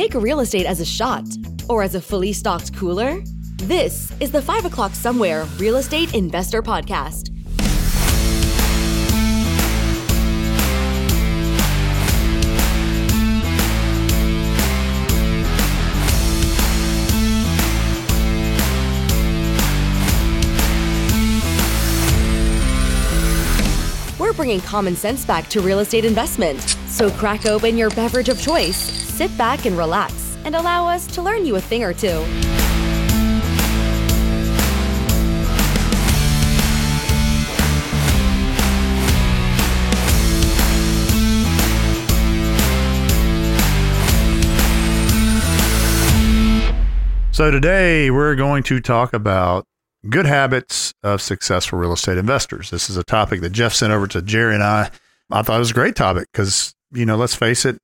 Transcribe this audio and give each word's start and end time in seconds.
take 0.00 0.14
real 0.14 0.40
estate 0.40 0.64
as 0.64 0.80
a 0.80 0.84
shot 0.84 1.26
or 1.68 1.82
as 1.82 1.94
a 1.94 2.00
fully 2.00 2.32
stocked 2.32 2.74
cooler? 2.74 3.20
This 3.56 4.10
is 4.18 4.32
the 4.32 4.40
5 4.40 4.64
o'clock 4.64 4.94
somewhere 4.94 5.44
real 5.58 5.76
estate 5.76 6.14
investor 6.14 6.62
podcast. 6.62 7.28
We're 24.18 24.32
bringing 24.32 24.62
common 24.62 24.96
sense 24.96 25.26
back 25.26 25.48
to 25.48 25.60
real 25.60 25.80
estate 25.80 26.06
investment. 26.06 26.60
So 26.86 27.10
crack 27.10 27.44
open 27.44 27.76
your 27.76 27.90
beverage 27.90 28.30
of 28.30 28.40
choice, 28.40 28.99
sit 29.20 29.36
back 29.36 29.66
and 29.66 29.76
relax, 29.76 30.38
and 30.46 30.56
allow 30.56 30.86
us 30.86 31.06
to 31.06 31.20
learn 31.20 31.44
you 31.44 31.54
a 31.56 31.60
thing 31.60 31.84
or 31.84 31.92
two. 31.92 32.24
So 47.30 47.50
today 47.50 48.10
we're 48.10 48.34
going 48.34 48.62
to 48.62 48.80
talk 48.80 49.12
about 49.12 49.66
good 50.08 50.24
habits 50.24 50.94
of 51.02 51.20
successful 51.20 51.78
real 51.78 51.92
estate 51.92 52.16
investors. 52.16 52.70
This 52.70 52.88
is 52.88 52.96
a 52.96 53.04
topic 53.04 53.42
that 53.42 53.50
Jeff 53.50 53.74
sent 53.74 53.92
over 53.92 54.06
to 54.06 54.22
Jerry 54.22 54.54
and 54.54 54.64
I. 54.64 54.90
I 55.30 55.42
thought 55.42 55.56
it 55.56 55.58
was 55.58 55.72
a 55.72 55.74
great 55.74 55.94
topic 55.94 56.26
because, 56.32 56.74
you 56.90 57.04
know, 57.04 57.16
let's 57.16 57.34
face 57.34 57.66
it, 57.66 57.78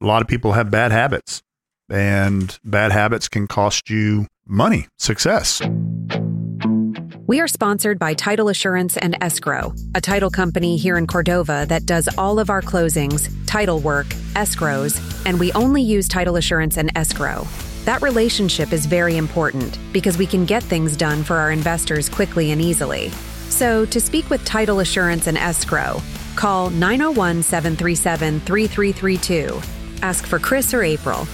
a 0.00 0.06
lot 0.06 0.22
of 0.22 0.28
people 0.28 0.52
have 0.52 0.70
bad 0.70 0.92
habits 0.92 1.42
and 1.90 2.58
bad 2.64 2.92
habits 2.92 3.28
can 3.28 3.46
cost 3.46 3.90
you 3.90 4.26
money, 4.46 4.86
success. 4.98 5.60
We 7.26 7.40
are 7.40 7.48
sponsored 7.48 7.98
by 7.98 8.14
Title 8.14 8.48
Assurance 8.48 8.96
and 8.96 9.16
Escrow, 9.20 9.74
a 9.94 10.00
title 10.00 10.30
company 10.30 10.76
here 10.76 10.96
in 10.96 11.06
Cordova 11.06 11.66
that 11.68 11.84
does 11.84 12.08
all 12.16 12.38
of 12.38 12.48
our 12.48 12.62
closings, 12.62 13.28
title 13.46 13.80
work, 13.80 14.06
escrows, 14.34 14.98
and 15.26 15.38
we 15.38 15.52
only 15.52 15.82
use 15.82 16.08
Title 16.08 16.36
Assurance 16.36 16.78
and 16.78 16.90
Escrow. 16.96 17.46
That 17.84 18.00
relationship 18.00 18.72
is 18.72 18.86
very 18.86 19.16
important 19.16 19.78
because 19.92 20.16
we 20.16 20.26
can 20.26 20.46
get 20.46 20.62
things 20.62 20.96
done 20.96 21.22
for 21.22 21.36
our 21.36 21.52
investors 21.52 22.08
quickly 22.08 22.50
and 22.50 22.62
easily. 22.62 23.10
So, 23.50 23.84
to 23.86 24.00
speak 24.00 24.30
with 24.30 24.44
Title 24.44 24.80
Assurance 24.80 25.26
and 25.26 25.36
Escrow, 25.36 26.00
call 26.36 26.70
901 26.70 27.42
737 27.42 28.40
3332. 28.40 29.77
Ask 30.02 30.26
for 30.26 30.38
Chris 30.38 30.72
or 30.72 30.82
April. 30.82 31.26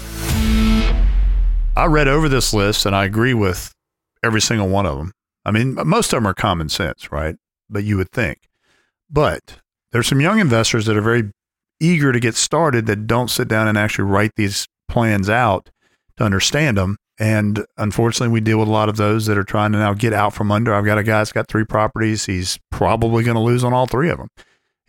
I 1.76 1.86
read 1.86 2.08
over 2.08 2.28
this 2.28 2.54
list 2.54 2.86
and 2.86 2.94
I 2.94 3.04
agree 3.04 3.34
with 3.34 3.74
every 4.22 4.40
single 4.40 4.68
one 4.68 4.86
of 4.86 4.96
them. 4.96 5.12
I 5.44 5.50
mean, 5.50 5.74
most 5.74 6.12
of 6.12 6.18
them 6.18 6.26
are 6.26 6.34
common 6.34 6.68
sense, 6.68 7.12
right? 7.12 7.36
But 7.68 7.84
you 7.84 7.96
would 7.96 8.10
think. 8.10 8.48
But 9.10 9.58
there's 9.92 10.06
some 10.06 10.20
young 10.20 10.38
investors 10.38 10.86
that 10.86 10.96
are 10.96 11.02
very 11.02 11.30
eager 11.80 12.12
to 12.12 12.20
get 12.20 12.34
started 12.34 12.86
that 12.86 13.06
don't 13.06 13.28
sit 13.30 13.48
down 13.48 13.68
and 13.68 13.76
actually 13.76 14.04
write 14.04 14.32
these 14.36 14.66
plans 14.88 15.28
out 15.28 15.70
to 16.16 16.24
understand 16.24 16.78
them. 16.78 16.96
And 17.18 17.64
unfortunately, 17.76 18.32
we 18.32 18.40
deal 18.40 18.58
with 18.58 18.68
a 18.68 18.72
lot 18.72 18.88
of 18.88 18.96
those 18.96 19.26
that 19.26 19.38
are 19.38 19.44
trying 19.44 19.72
to 19.72 19.78
now 19.78 19.94
get 19.94 20.12
out 20.12 20.32
from 20.32 20.50
under. 20.50 20.74
I've 20.74 20.84
got 20.84 20.98
a 20.98 21.02
guy 21.02 21.18
that's 21.18 21.32
got 21.32 21.46
three 21.48 21.64
properties. 21.64 22.26
He's 22.26 22.58
probably 22.70 23.22
going 23.22 23.36
to 23.36 23.40
lose 23.40 23.62
on 23.62 23.72
all 23.72 23.86
three 23.86 24.10
of 24.10 24.18
them. 24.18 24.28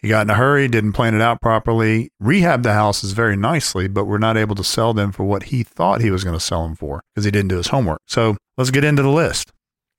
He 0.06 0.10
got 0.10 0.28
in 0.28 0.30
a 0.30 0.36
hurry, 0.36 0.68
didn't 0.68 0.94
plan 0.94 1.16
it 1.16 1.22
out 1.22 1.42
properly, 1.42 2.12
rehabbed 2.22 2.62
the 2.62 2.74
houses 2.74 3.14
very 3.14 3.36
nicely, 3.36 3.88
but 3.88 4.06
we're 4.06 4.20
not 4.20 4.38
able 4.38 4.54
to 4.54 4.64
sell 4.64 4.94
them 4.94 5.12
for 5.12 5.24
what 5.24 5.46
he 5.46 5.64
thought 5.64 6.00
he 6.00 6.12
was 6.12 6.24
going 6.24 6.36
to 6.36 6.40
sell 6.40 6.62
them 6.62 6.76
for 6.76 7.02
because 7.16 7.26
he 7.26 7.32
didn't 7.32 7.48
do 7.50 7.58
his 7.58 7.70
homework. 7.70 8.02
So 8.06 8.38
let's 8.56 8.70
get 8.70 8.84
into 8.84 9.02
the 9.02 9.10
list. 9.10 9.52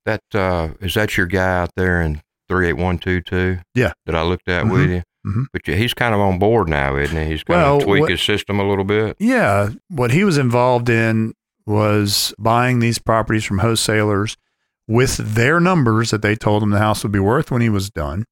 That 0.05 0.21
uh, 0.33 0.69
is 0.81 0.95
that 0.95 1.16
your 1.16 1.27
guy 1.27 1.62
out 1.62 1.71
there 1.75 2.00
in 2.00 2.22
three 2.49 2.69
eight 2.69 2.75
one 2.77 2.99
two 2.99 3.21
two? 3.21 3.59
Yeah, 3.75 3.95
that 4.06 4.15
I 4.15 4.22
looked 4.22 4.47
at 4.49 4.66
Mhm. 4.66 4.71
with 4.71 4.91
you. 4.91 5.03
Mhm. 5.27 5.47
But 5.53 5.62
he's 5.66 5.93
kind 5.93 6.15
of 6.15 6.21
on 6.21 6.39
board 6.39 6.69
now, 6.69 6.95
isn't 6.97 7.21
he? 7.21 7.25
He's 7.27 7.43
going 7.43 7.59
Well, 7.61 7.81
to 7.81 7.84
tweak 7.84 8.00
what- 8.03 8.11
his 8.12 8.22
system 8.22 8.61
a 8.61 8.69
little 8.69 8.84
bit. 8.84 9.16
Yeah. 9.19 9.71
What 9.89 10.12
he 10.12 10.22
was 10.22 10.39
involved 10.39 10.89
in 10.89 11.33
was 11.66 12.33
buying 12.39 12.78
these 12.78 13.00
properties 13.00 13.43
from 13.45 13.59
wholesalers 13.59 14.37
with 14.87 15.16
their 15.16 15.59
numbers 15.59 16.12
that 16.12 16.22
they 16.22 16.37
told 16.37 16.62
him 16.62 16.71
the 16.71 16.78
house 16.78 17.03
would 17.03 17.11
be 17.11 17.19
worth 17.19 17.50
when 17.50 17.61
he 17.61 17.69
was 17.69 17.91
done, 17.91 18.25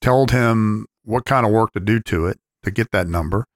told 0.00 0.30
him 0.30 0.86
what 1.04 1.24
kind 1.24 1.46
of 1.46 1.52
work 1.52 1.72
to 1.72 1.80
do 1.80 2.00
to 2.00 2.26
it 2.26 2.38
to 2.62 2.70
get 2.70 2.90
that 2.92 3.08
number. 3.08 3.46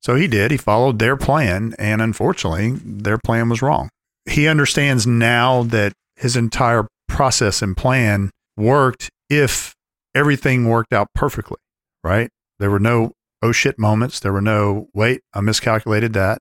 So 0.00 0.14
he 0.14 0.28
did. 0.28 0.50
He 0.50 0.56
followed 0.56 0.98
their 0.98 1.16
plan. 1.16 1.74
And 1.78 2.00
unfortunately, 2.00 2.72
their 2.84 3.18
plan 3.18 3.48
was 3.48 3.62
wrong. 3.62 3.88
He 4.24 4.46
understands 4.46 5.06
now 5.06 5.62
that 5.64 5.92
his 6.16 6.36
entire 6.36 6.86
process 7.08 7.62
and 7.62 7.76
plan 7.76 8.30
worked 8.56 9.10
if 9.28 9.74
everything 10.14 10.68
worked 10.68 10.92
out 10.92 11.08
perfectly, 11.14 11.58
right? 12.02 12.30
There 12.58 12.70
were 12.70 12.80
no 12.80 13.12
oh 13.42 13.52
shit 13.52 13.78
moments. 13.78 14.20
There 14.20 14.32
were 14.32 14.40
no, 14.40 14.88
wait, 14.94 15.20
I 15.34 15.40
miscalculated 15.40 16.12
that. 16.14 16.40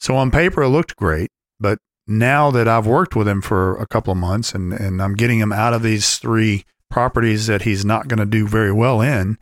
So 0.00 0.16
on 0.16 0.30
paper, 0.30 0.62
it 0.62 0.68
looked 0.68 0.96
great. 0.96 1.30
But 1.58 1.78
now 2.06 2.50
that 2.50 2.68
I've 2.68 2.86
worked 2.86 3.16
with 3.16 3.26
him 3.26 3.40
for 3.40 3.76
a 3.76 3.86
couple 3.86 4.12
of 4.12 4.18
months 4.18 4.54
and, 4.54 4.72
and 4.72 5.00
I'm 5.02 5.14
getting 5.14 5.38
him 5.38 5.52
out 5.52 5.72
of 5.72 5.82
these 5.82 6.18
three 6.18 6.64
properties 6.90 7.46
that 7.46 7.62
he's 7.62 7.84
not 7.84 8.08
going 8.08 8.18
to 8.18 8.26
do 8.26 8.46
very 8.46 8.72
well 8.72 9.00
in, 9.00 9.38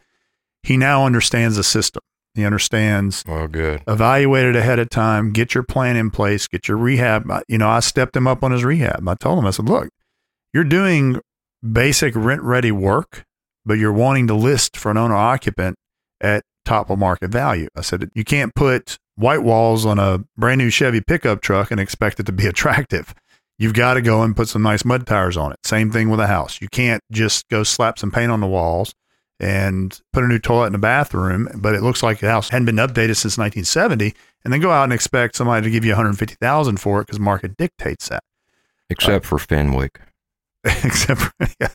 he 0.63 0.77
now 0.77 1.05
understands 1.07 1.57
the 1.57 1.65
system. 1.65 2.01
He 2.35 2.45
understands 2.47 3.23
Well, 3.27 3.47
good. 3.47 3.83
evaluate 3.87 4.47
it 4.47 4.57
ahead 4.57 4.79
of 4.79 4.89
time, 4.89 5.33
get 5.33 5.55
your 5.55 5.63
plan 5.65 5.97
in 5.97 6.11
place, 6.11 6.47
get 6.49 6.67
your 6.67 6.79
rehab. 6.79 7.31
You 7.47 7.59
know, 7.59 7.69
I 7.69 7.81
stepped 7.81 8.17
him 8.17 8.27
up 8.27 8.43
on 8.43 8.53
his 8.53 8.65
rehab. 8.65 9.07
I 9.07 9.15
told 9.17 9.39
him, 9.39 9.47
I 9.47 9.51
said, 9.51 9.69
look, 9.69 9.89
you're 10.55 10.65
doing 10.65 11.21
basic 11.63 12.15
rent 12.17 12.41
ready 12.43 12.73
work, 12.73 13.25
but 13.67 13.75
you're 13.75 13.93
wanting 13.93 14.27
to 14.29 14.35
list 14.35 14.77
for 14.79 14.91
an 14.91 14.97
owner 14.97 15.15
occupant 15.15 15.77
at 16.23 16.43
top 16.65 16.89
of 16.89 16.99
market 16.99 17.31
value. 17.31 17.69
I 17.77 17.83
said, 17.83 18.09
you 18.15 18.25
can't 18.25 18.55
put 18.55 18.97
white 19.17 19.43
walls 19.43 19.85
on 19.85 19.99
a 19.99 20.25
brand 20.39 20.59
new 20.59 20.71
Chevy 20.71 21.03
pickup 21.03 21.43
truck 21.43 21.71
and 21.71 21.79
expect 21.81 22.19
it 22.19 22.25
to 22.27 22.33
be 22.33 22.47
attractive. 22.47 23.15
You've 23.59 23.75
got 23.75 23.95
to 23.95 24.01
go 24.01 24.23
and 24.23 24.35
put 24.35 24.49
some 24.49 24.63
nice 24.63 24.85
mud 24.87 25.07
tires 25.07 25.37
on 25.37 25.53
it. 25.53 25.59
Same 25.65 25.91
thing 25.91 26.09
with 26.09 26.19
a 26.19 26.27
house. 26.29 26.61
You 26.63 26.69
can't 26.73 27.03
just 27.13 27.47
go 27.51 27.63
slap 27.63 27.99
some 27.99 28.11
paint 28.11 28.33
on 28.33 28.41
the 28.41 28.47
walls 28.47 28.95
and 29.43 30.01
put 30.13 30.23
a 30.23 30.29
new 30.29 30.39
toilet 30.39 30.69
in 30.69 30.73
the 30.73 30.79
bathroom, 30.79 31.49
but 31.57 31.75
it 31.75 31.83
looks 31.83 32.03
like 32.03 32.21
the 32.21 32.31
house 32.31 32.49
hadn't 32.49 32.67
been 32.67 32.77
updated 32.77 33.17
since 33.17 33.37
1970, 33.37 34.15
and 34.45 34.53
then 34.53 34.61
go 34.61 34.71
out 34.71 34.85
and 34.85 34.93
expect 34.93 35.35
somebody 35.35 35.65
to 35.65 35.71
give 35.71 35.85
you 35.85 35.91
150,000 35.91 36.77
for 36.79 37.01
it 37.01 37.07
because 37.07 37.19
market 37.19 37.57
dictates 37.57 38.09
that. 38.09 38.23
Except 38.89 39.27
for 39.27 39.39
Fenwick. 39.39 40.01
Except 40.65 41.21
for 41.21 41.33
yeah, 41.61 41.69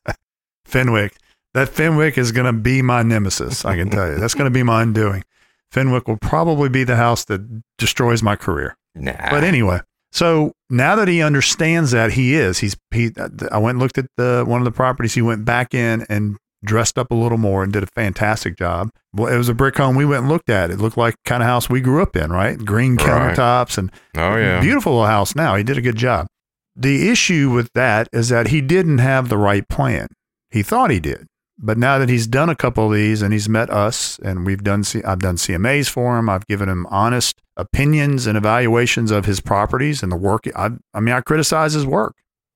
Fenwick. 0.65 1.17
That 1.53 1.69
Fenwick 1.69 2.17
is 2.17 2.31
going 2.31 2.45
to 2.45 2.53
be 2.53 2.81
my 2.81 3.03
nemesis. 3.03 3.65
I 3.65 3.75
can 3.75 3.89
tell 3.89 4.09
you. 4.09 4.17
That's 4.17 4.33
going 4.33 4.49
to 4.49 4.53
be 4.53 4.63
my 4.63 4.83
undoing. 4.83 5.23
Fenwick 5.71 6.07
will 6.07 6.17
probably 6.17 6.69
be 6.69 6.85
the 6.85 6.95
house 6.95 7.25
that 7.25 7.63
destroys 7.77 8.23
my 8.23 8.35
career. 8.35 8.77
Nah. 8.95 9.29
But 9.29 9.43
anyway, 9.43 9.81
so 10.11 10.53
now 10.69 10.95
that 10.95 11.07
he 11.07 11.21
understands 11.21 11.91
that 11.91 12.13
he 12.13 12.35
is, 12.35 12.59
he's 12.59 12.77
he. 12.91 13.11
I 13.51 13.57
went 13.57 13.75
and 13.75 13.79
looked 13.79 13.97
at 13.97 14.05
the 14.15 14.45
one 14.47 14.61
of 14.61 14.65
the 14.65 14.71
properties. 14.71 15.15
He 15.15 15.21
went 15.21 15.43
back 15.43 15.73
in 15.73 16.05
and 16.09 16.37
dressed 16.63 16.97
up 16.97 17.11
a 17.11 17.15
little 17.15 17.37
more 17.37 17.63
and 17.63 17.71
did 17.71 17.83
a 17.83 17.87
fantastic 17.87 18.57
job. 18.57 18.89
Well, 19.13 19.31
it 19.33 19.37
was 19.37 19.49
a 19.49 19.53
brick 19.53 19.77
home. 19.77 19.95
We 19.95 20.05
went 20.05 20.21
and 20.23 20.29
looked 20.29 20.49
at. 20.49 20.71
It 20.71 20.79
looked 20.79 20.97
like 20.97 21.15
kind 21.25 21.41
of 21.43 21.47
house 21.47 21.69
we 21.69 21.81
grew 21.81 22.01
up 22.01 22.15
in, 22.15 22.31
right? 22.31 22.57
Green 22.57 22.95
Right. 22.95 23.05
countertops 23.35 23.77
and 23.77 23.91
oh 24.15 24.35
yeah. 24.37 24.59
beautiful 24.59 24.93
little 24.93 25.07
house. 25.07 25.35
Now 25.35 25.55
he 25.55 25.63
did 25.63 25.77
a 25.77 25.81
good 25.81 25.95
job. 25.97 26.27
The 26.75 27.09
issue 27.09 27.49
with 27.51 27.69
that 27.73 28.07
is 28.13 28.29
that 28.29 28.47
he 28.49 28.61
didn't 28.61 28.99
have 28.99 29.29
the 29.29 29.37
right 29.37 29.67
plan. 29.67 30.07
He 30.51 30.61
thought 30.63 30.91
he 30.91 30.99
did. 30.99 31.27
But 31.59 31.77
now 31.79 31.97
that 31.97 32.07
he's 32.09 32.27
done 32.27 32.49
a 32.49 32.55
couple 32.55 32.85
of 32.85 32.93
these 32.93 33.23
and 33.23 33.33
he's 33.33 33.49
met 33.49 33.71
us 33.71 34.19
and 34.23 34.45
we've 34.45 34.63
done, 34.63 34.83
C- 34.83 35.03
I've 35.03 35.17
done 35.19 35.37
CMAs 35.37 35.89
for 35.89 36.19
him. 36.19 36.29
I've 36.29 36.45
given 36.45 36.69
him 36.69 36.85
honest 36.91 37.41
opinions 37.55 38.27
and 38.27 38.37
evaluations 38.37 39.09
of 39.09 39.25
his 39.25 39.41
properties 39.41 40.03
and 40.03 40.11
the 40.11 40.15
work. 40.17 40.43
I, 40.55 40.69
I 40.93 40.99
mean, 40.99 41.15
I 41.15 41.21
criticize 41.21 41.73
his 41.73 41.85
work 41.87 42.13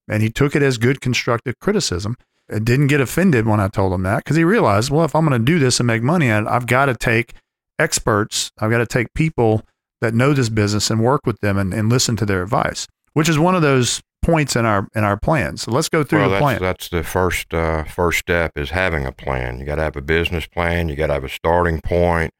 and 0.08 0.22
he 0.22 0.30
took 0.30 0.56
it 0.56 0.62
as 0.62 0.78
good 0.78 1.02
constructive 1.02 1.56
criticism. 1.60 2.16
Didn't 2.52 2.88
get 2.88 3.02
offended 3.02 3.48
when 3.48 3.60
I 3.60 3.68
told 3.68 3.94
him 3.94 4.04
that 4.04 4.24
because 4.24 4.38
he 4.38 4.44
realized, 4.44 4.92
well, 4.92 5.06
if 5.06 5.16
I'm 5.16 5.26
going 5.26 5.40
to 5.40 5.46
do 5.46 5.58
this 5.58 5.80
and 5.80 5.88
make 5.88 6.04
money 6.04 6.30
at 6.30 6.44
it, 6.44 6.50
I've 6.50 6.68
got 6.68 6.86
to 6.86 6.96
take 6.96 7.34
experts. 7.80 8.52
I've 8.60 8.72
got 8.72 8.80
to 8.80 8.86
take 8.86 9.14
people 9.14 9.64
that 10.02 10.14
know 10.14 10.34
this 10.34 10.50
business 10.50 10.90
and 10.90 11.02
work 11.02 11.26
with 11.26 11.40
them 11.40 11.58
and, 11.58 11.74
and 11.74 11.90
listen 11.90 12.16
to 12.18 12.26
their 12.26 12.44
advice, 12.44 12.88
which 13.14 13.30
is 13.30 13.40
one 13.40 13.56
of 13.56 13.62
those 13.62 14.02
points 14.22 14.56
in 14.56 14.66
our 14.66 14.88
in 14.96 15.04
our 15.04 15.18
plan. 15.18 15.58
So 15.58 15.72
let's 15.72 15.90
go 15.90 16.04
through 16.04 16.20
well, 16.20 16.30
the 16.30 16.36
that's, 16.36 16.42
plan. 16.42 16.62
that's 16.62 16.90
the 16.90 17.04
first 17.04 17.54
uh, 17.54 17.84
first 17.86 18.20
step 18.20 18.52
is 18.56 18.72
having 18.72 19.06
a 19.06 19.12
plan. 19.12 19.60
You 19.60 19.66
got 19.66 19.76
to 19.76 19.84
have 19.84 19.96
a 19.96 20.02
business 20.02 20.46
plan. 20.46 20.90
You 20.90 20.96
got 20.96 21.08
to 21.08 21.14
have 21.14 21.24
a 21.24 21.30
starting 21.30 21.82
point. 21.82 22.34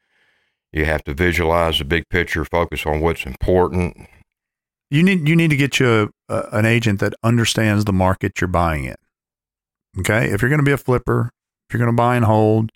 You 0.72 0.86
have 0.86 1.04
to 1.04 1.14
visualize 1.14 1.80
the 1.80 1.86
big 1.86 2.08
picture, 2.10 2.46
focus 2.46 2.86
on 2.86 3.02
what's 3.02 3.26
important. 3.26 4.08
you 4.90 5.04
need 5.04 5.28
you 5.28 5.36
need 5.36 5.50
to 5.50 5.58
get 5.58 5.80
you 5.80 6.12
a, 6.30 6.34
a, 6.34 6.58
an 6.60 6.66
agent 6.66 7.00
that 7.00 7.14
understands 7.24 7.86
the 7.86 7.94
market 7.94 8.40
you're 8.40 8.48
buying 8.48 8.86
in. 8.86 8.96
Okay, 10.00 10.32
if 10.32 10.42
you're 10.42 10.50
going 10.50 10.60
to 10.60 10.66
be 10.66 10.72
a 10.72 10.78
flipper, 10.78 11.32
if 11.68 11.74
you're 11.74 11.84
going 11.84 11.96
to 11.96 12.02
buy 12.02 12.16
and 12.16 12.26
hold, 12.26 12.72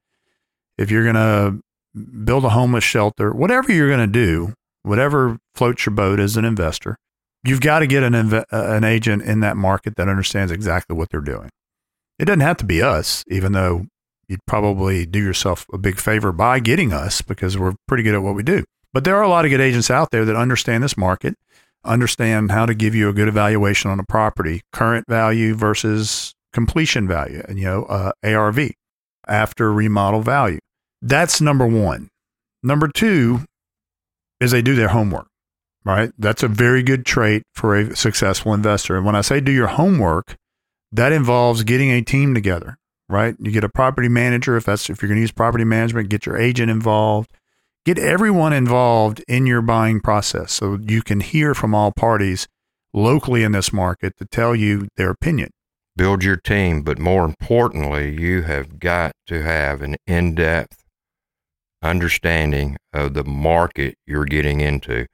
if 0.77 0.91
you're 0.91 1.03
going 1.03 1.15
to 1.15 1.61
build 2.23 2.43
a 2.43 2.49
homeless 2.49 2.83
shelter, 2.83 3.33
whatever 3.33 3.71
you're 3.71 3.87
going 3.87 3.99
to 3.99 4.07
do, 4.07 4.53
whatever 4.83 5.37
floats 5.55 5.85
your 5.85 5.95
boat 5.95 6.19
as 6.19 6.35
an 6.35 6.45
investor, 6.45 6.97
you've 7.43 7.61
got 7.61 7.79
to 7.79 7.87
get 7.87 8.03
an, 8.03 8.13
inve- 8.13 8.45
uh, 8.51 8.73
an 8.73 8.83
agent 8.83 9.21
in 9.23 9.39
that 9.39 9.55
market 9.55 9.95
that 9.95 10.09
understands 10.09 10.51
exactly 10.51 10.95
what 10.95 11.09
they're 11.09 11.21
doing. 11.21 11.49
It 12.19 12.25
doesn't 12.25 12.41
have 12.41 12.57
to 12.57 12.65
be 12.65 12.81
us, 12.81 13.23
even 13.27 13.53
though 13.53 13.87
you'd 14.27 14.45
probably 14.45 15.05
do 15.05 15.19
yourself 15.19 15.65
a 15.71 15.77
big 15.77 15.99
favor 15.99 16.31
by 16.31 16.59
getting 16.59 16.91
us 16.91 17.21
because 17.21 17.57
we're 17.57 17.75
pretty 17.87 18.03
good 18.03 18.15
at 18.15 18.23
what 18.23 18.35
we 18.35 18.43
do. 18.43 18.63
But 18.93 19.03
there 19.03 19.15
are 19.15 19.23
a 19.23 19.29
lot 19.29 19.45
of 19.45 19.51
good 19.51 19.61
agents 19.61 19.89
out 19.89 20.11
there 20.11 20.25
that 20.25 20.35
understand 20.35 20.83
this 20.83 20.97
market, 20.97 21.35
understand 21.83 22.51
how 22.51 22.65
to 22.65 22.73
give 22.73 22.95
you 22.95 23.09
a 23.09 23.13
good 23.13 23.27
evaluation 23.27 23.91
on 23.91 23.99
a 23.99 24.05
property, 24.05 24.61
current 24.71 25.05
value 25.07 25.53
versus 25.53 26.34
completion 26.55 27.07
value, 27.07 27.43
and 27.47 27.59
you 27.59 27.65
know 27.65 27.83
uh, 27.85 28.11
ARV 28.23 28.71
after 29.27 29.71
remodel 29.71 30.21
value. 30.21 30.57
That's 31.01 31.39
number 31.39 31.67
one. 31.67 32.09
Number 32.63 32.87
two 32.87 33.41
is 34.39 34.49
they 34.49 34.63
do 34.63 34.73
their 34.73 34.87
homework. 34.87 35.27
Right, 35.83 36.11
that's 36.17 36.41
a 36.41 36.47
very 36.47 36.81
good 36.81 37.05
trait 37.05 37.43
for 37.53 37.75
a 37.75 37.95
successful 37.95 38.55
investor. 38.55 38.97
And 38.97 39.05
when 39.05 39.15
I 39.15 39.21
say 39.21 39.39
do 39.39 39.51
your 39.51 39.67
homework, 39.67 40.35
that 40.91 41.11
involves 41.11 41.61
getting 41.61 41.91
a 41.91 42.01
team 42.01 42.33
together. 42.33 42.77
Right, 43.07 43.35
you 43.39 43.51
get 43.51 43.63
a 43.63 43.69
property 43.69 44.09
manager 44.09 44.57
if 44.57 44.65
that's 44.65 44.89
if 44.89 44.99
you're 45.03 45.09
going 45.09 45.17
to 45.17 45.21
use 45.21 45.31
property 45.31 45.63
management, 45.63 46.09
get 46.09 46.25
your 46.25 46.37
agent 46.37 46.71
involved 46.71 47.29
get 47.85 47.99
everyone 47.99 48.51
involved 48.51 49.23
in 49.27 49.45
your 49.45 49.61
buying 49.61 50.01
process 50.01 50.51
so 50.51 50.79
you 50.81 51.01
can 51.03 51.19
hear 51.19 51.53
from 51.53 51.75
all 51.75 51.91
parties 51.91 52.47
locally 52.93 53.43
in 53.43 53.51
this 53.51 53.71
market 53.71 54.17
to 54.17 54.25
tell 54.25 54.55
you 54.55 54.87
their 54.97 55.11
opinion. 55.11 55.51
Build 55.97 56.23
your 56.23 56.35
team, 56.35 56.81
but 56.81 56.99
more 56.99 57.23
importantly, 57.23 58.19
you 58.19 58.41
have 58.41 58.79
got 58.79 59.13
to 59.27 59.41
have 59.41 59.81
an 59.81 59.95
in 60.05 60.35
depth 60.35 60.83
understanding 61.81 62.77
of 62.91 63.13
the 63.13 63.23
market 63.23 63.95
you're 64.05 64.25
getting 64.25 64.59
into, 64.59 65.05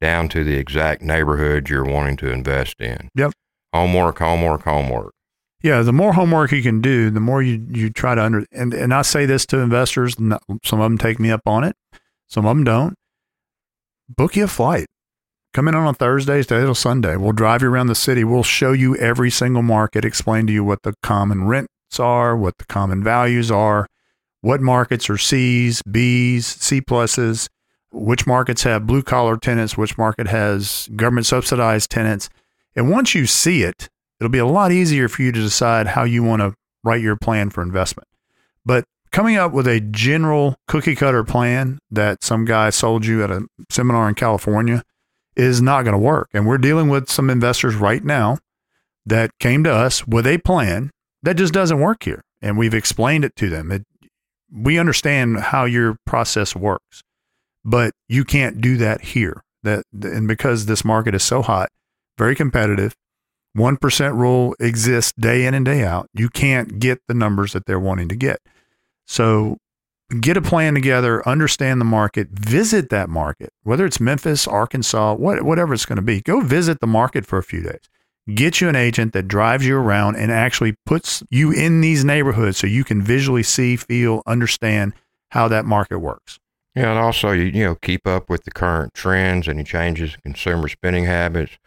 down 0.00 0.28
to 0.28 0.44
the 0.44 0.56
exact 0.56 1.02
neighborhood 1.02 1.68
you're 1.68 1.84
wanting 1.84 2.16
to 2.18 2.30
invest 2.30 2.80
in. 2.80 3.08
Yep. 3.16 3.32
Homework, 3.72 4.18
homework, 4.18 4.62
homework. 4.62 5.12
Yeah, 5.62 5.82
the 5.82 5.92
more 5.92 6.12
homework 6.12 6.52
you 6.52 6.62
can 6.62 6.80
do, 6.80 7.10
the 7.10 7.18
more 7.18 7.42
you, 7.42 7.66
you 7.70 7.90
try 7.90 8.14
to 8.14 8.22
under 8.22 8.46
and, 8.52 8.72
and 8.72 8.94
I 8.94 9.02
say 9.02 9.26
this 9.26 9.44
to 9.46 9.58
investors, 9.58 10.14
some 10.14 10.80
of 10.80 10.84
them 10.84 10.98
take 10.98 11.18
me 11.18 11.32
up 11.32 11.42
on 11.46 11.64
it. 11.64 11.74
Some 12.28 12.46
of 12.46 12.56
them 12.56 12.62
don't. 12.62 12.94
Book 14.08 14.36
you 14.36 14.44
a 14.44 14.48
flight. 14.48 14.86
Come 15.54 15.66
in 15.68 15.74
on 15.74 15.86
a 15.86 15.94
Thursday, 15.94 16.42
stay 16.42 16.60
till 16.60 16.74
Sunday. 16.74 17.16
We'll 17.16 17.32
drive 17.32 17.62
you 17.62 17.68
around 17.68 17.86
the 17.86 17.94
city. 17.94 18.22
We'll 18.22 18.42
show 18.42 18.72
you 18.72 18.96
every 18.96 19.30
single 19.30 19.62
market, 19.62 20.04
explain 20.04 20.46
to 20.46 20.52
you 20.52 20.62
what 20.62 20.82
the 20.82 20.94
common 21.02 21.46
rents 21.46 21.70
are, 21.98 22.36
what 22.36 22.58
the 22.58 22.66
common 22.66 23.02
values 23.02 23.50
are, 23.50 23.86
what 24.42 24.60
markets 24.60 25.08
are 25.08 25.16
C's, 25.16 25.82
B's, 25.82 26.46
C 26.46 26.80
pluses, 26.80 27.48
which 27.90 28.26
markets 28.26 28.62
have 28.64 28.86
blue 28.86 29.02
collar 29.02 29.38
tenants, 29.38 29.76
which 29.76 29.96
market 29.96 30.28
has 30.28 30.88
government 30.94 31.26
subsidized 31.26 31.90
tenants. 31.90 32.28
And 32.76 32.90
once 32.90 33.14
you 33.14 33.26
see 33.26 33.62
it, 33.62 33.88
it'll 34.20 34.30
be 34.30 34.38
a 34.38 34.46
lot 34.46 34.70
easier 34.70 35.08
for 35.08 35.22
you 35.22 35.32
to 35.32 35.40
decide 35.40 35.88
how 35.88 36.04
you 36.04 36.22
want 36.22 36.42
to 36.42 36.54
write 36.84 37.00
your 37.00 37.16
plan 37.16 37.48
for 37.48 37.62
investment. 37.62 38.06
But 38.66 38.84
coming 39.12 39.36
up 39.36 39.52
with 39.52 39.66
a 39.66 39.80
general 39.80 40.56
cookie 40.68 40.94
cutter 40.94 41.24
plan 41.24 41.78
that 41.90 42.22
some 42.22 42.44
guy 42.44 42.68
sold 42.68 43.06
you 43.06 43.24
at 43.24 43.30
a 43.30 43.46
seminar 43.70 44.08
in 44.10 44.14
California 44.14 44.82
is 45.38 45.62
not 45.62 45.84
going 45.84 45.92
to 45.92 45.98
work. 45.98 46.28
And 46.34 46.46
we're 46.46 46.58
dealing 46.58 46.88
with 46.88 47.08
some 47.08 47.30
investors 47.30 47.76
right 47.76 48.04
now 48.04 48.38
that 49.06 49.30
came 49.38 49.64
to 49.64 49.72
us 49.72 50.06
with 50.06 50.26
a 50.26 50.38
plan 50.38 50.90
that 51.22 51.36
just 51.36 51.54
doesn't 51.54 51.80
work 51.80 52.02
here. 52.02 52.22
And 52.42 52.58
we've 52.58 52.74
explained 52.74 53.24
it 53.24 53.34
to 53.36 53.48
them. 53.48 53.72
It, 53.72 53.84
we 54.52 54.78
understand 54.78 55.38
how 55.38 55.64
your 55.64 55.96
process 56.04 56.54
works, 56.54 57.02
but 57.64 57.92
you 58.08 58.24
can't 58.24 58.60
do 58.60 58.76
that 58.78 59.00
here. 59.00 59.42
That 59.62 59.84
and 59.92 60.28
because 60.28 60.66
this 60.66 60.84
market 60.84 61.14
is 61.14 61.22
so 61.22 61.42
hot, 61.42 61.68
very 62.16 62.34
competitive, 62.34 62.94
1% 63.56 64.16
rule 64.16 64.54
exists 64.60 65.12
day 65.18 65.44
in 65.44 65.54
and 65.54 65.64
day 65.64 65.82
out. 65.82 66.08
You 66.14 66.28
can't 66.28 66.78
get 66.78 67.00
the 67.08 67.14
numbers 67.14 67.52
that 67.52 67.66
they're 67.66 67.80
wanting 67.80 68.08
to 68.08 68.16
get. 68.16 68.40
So 69.06 69.58
get 70.20 70.36
a 70.36 70.42
plan 70.42 70.74
together, 70.74 71.26
understand 71.28 71.80
the 71.80 71.84
market, 71.84 72.28
visit 72.30 72.88
that 72.90 73.08
market, 73.08 73.52
whether 73.62 73.84
it's 73.84 74.00
Memphis, 74.00 74.46
Arkansas, 74.46 75.14
what, 75.14 75.42
whatever 75.42 75.74
it's 75.74 75.86
going 75.86 75.96
to 75.96 76.02
be. 76.02 76.20
Go 76.20 76.40
visit 76.40 76.80
the 76.80 76.86
market 76.86 77.26
for 77.26 77.38
a 77.38 77.42
few 77.42 77.62
days. 77.62 77.88
Get 78.34 78.60
you 78.60 78.68
an 78.68 78.76
agent 78.76 79.12
that 79.14 79.26
drives 79.28 79.66
you 79.66 79.76
around 79.76 80.16
and 80.16 80.30
actually 80.30 80.76
puts 80.84 81.22
you 81.30 81.50
in 81.50 81.80
these 81.80 82.04
neighborhoods 82.04 82.58
so 82.58 82.66
you 82.66 82.84
can 82.84 83.00
visually 83.00 83.42
see, 83.42 83.76
feel, 83.76 84.22
understand 84.26 84.92
how 85.30 85.48
that 85.48 85.64
market 85.64 85.98
works. 85.98 86.38
Yeah, 86.74 86.90
and 86.90 86.98
also 86.98 87.32
you 87.32 87.44
you 87.44 87.64
know 87.64 87.74
keep 87.74 88.06
up 88.06 88.30
with 88.30 88.44
the 88.44 88.50
current 88.50 88.94
trends, 88.94 89.48
any 89.48 89.64
changes 89.64 90.14
in 90.14 90.20
consumer 90.32 90.68
spending 90.68 91.06
habits, 91.06 91.58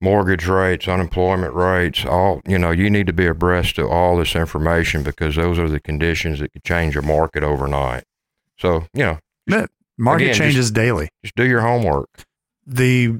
mortgage 0.00 0.46
rates, 0.46 0.88
unemployment 0.88 1.54
rates, 1.54 2.04
all, 2.04 2.40
you 2.46 2.58
know, 2.58 2.70
you 2.70 2.90
need 2.90 3.06
to 3.06 3.12
be 3.12 3.26
abreast 3.26 3.78
of 3.78 3.90
all 3.90 4.16
this 4.16 4.36
information 4.36 5.02
because 5.02 5.36
those 5.36 5.58
are 5.58 5.68
the 5.68 5.80
conditions 5.80 6.38
that 6.40 6.52
could 6.52 6.64
change 6.64 6.96
a 6.96 7.02
market 7.02 7.42
overnight. 7.42 8.04
So, 8.58 8.86
you 8.92 9.04
know, 9.04 9.18
just, 9.48 9.68
market 9.96 10.24
again, 10.24 10.34
changes 10.34 10.66
just, 10.66 10.74
daily. 10.74 11.08
Just 11.22 11.34
do 11.34 11.46
your 11.46 11.62
homework. 11.62 12.08
The 12.66 13.18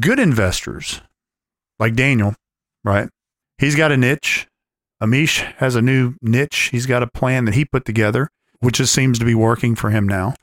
good 0.00 0.18
investors, 0.18 1.00
like 1.78 1.94
Daniel, 1.94 2.34
right? 2.84 3.08
He's 3.58 3.76
got 3.76 3.92
a 3.92 3.96
niche. 3.96 4.46
Amish 5.02 5.40
has 5.56 5.74
a 5.76 5.82
new 5.82 6.14
niche. 6.22 6.68
He's 6.70 6.86
got 6.86 7.02
a 7.02 7.06
plan 7.06 7.44
that 7.46 7.54
he 7.54 7.64
put 7.64 7.84
together, 7.84 8.28
which 8.60 8.76
just 8.76 8.94
seems 8.94 9.18
to 9.18 9.24
be 9.24 9.34
working 9.34 9.74
for 9.74 9.90
him 9.90 10.06
now. 10.06 10.34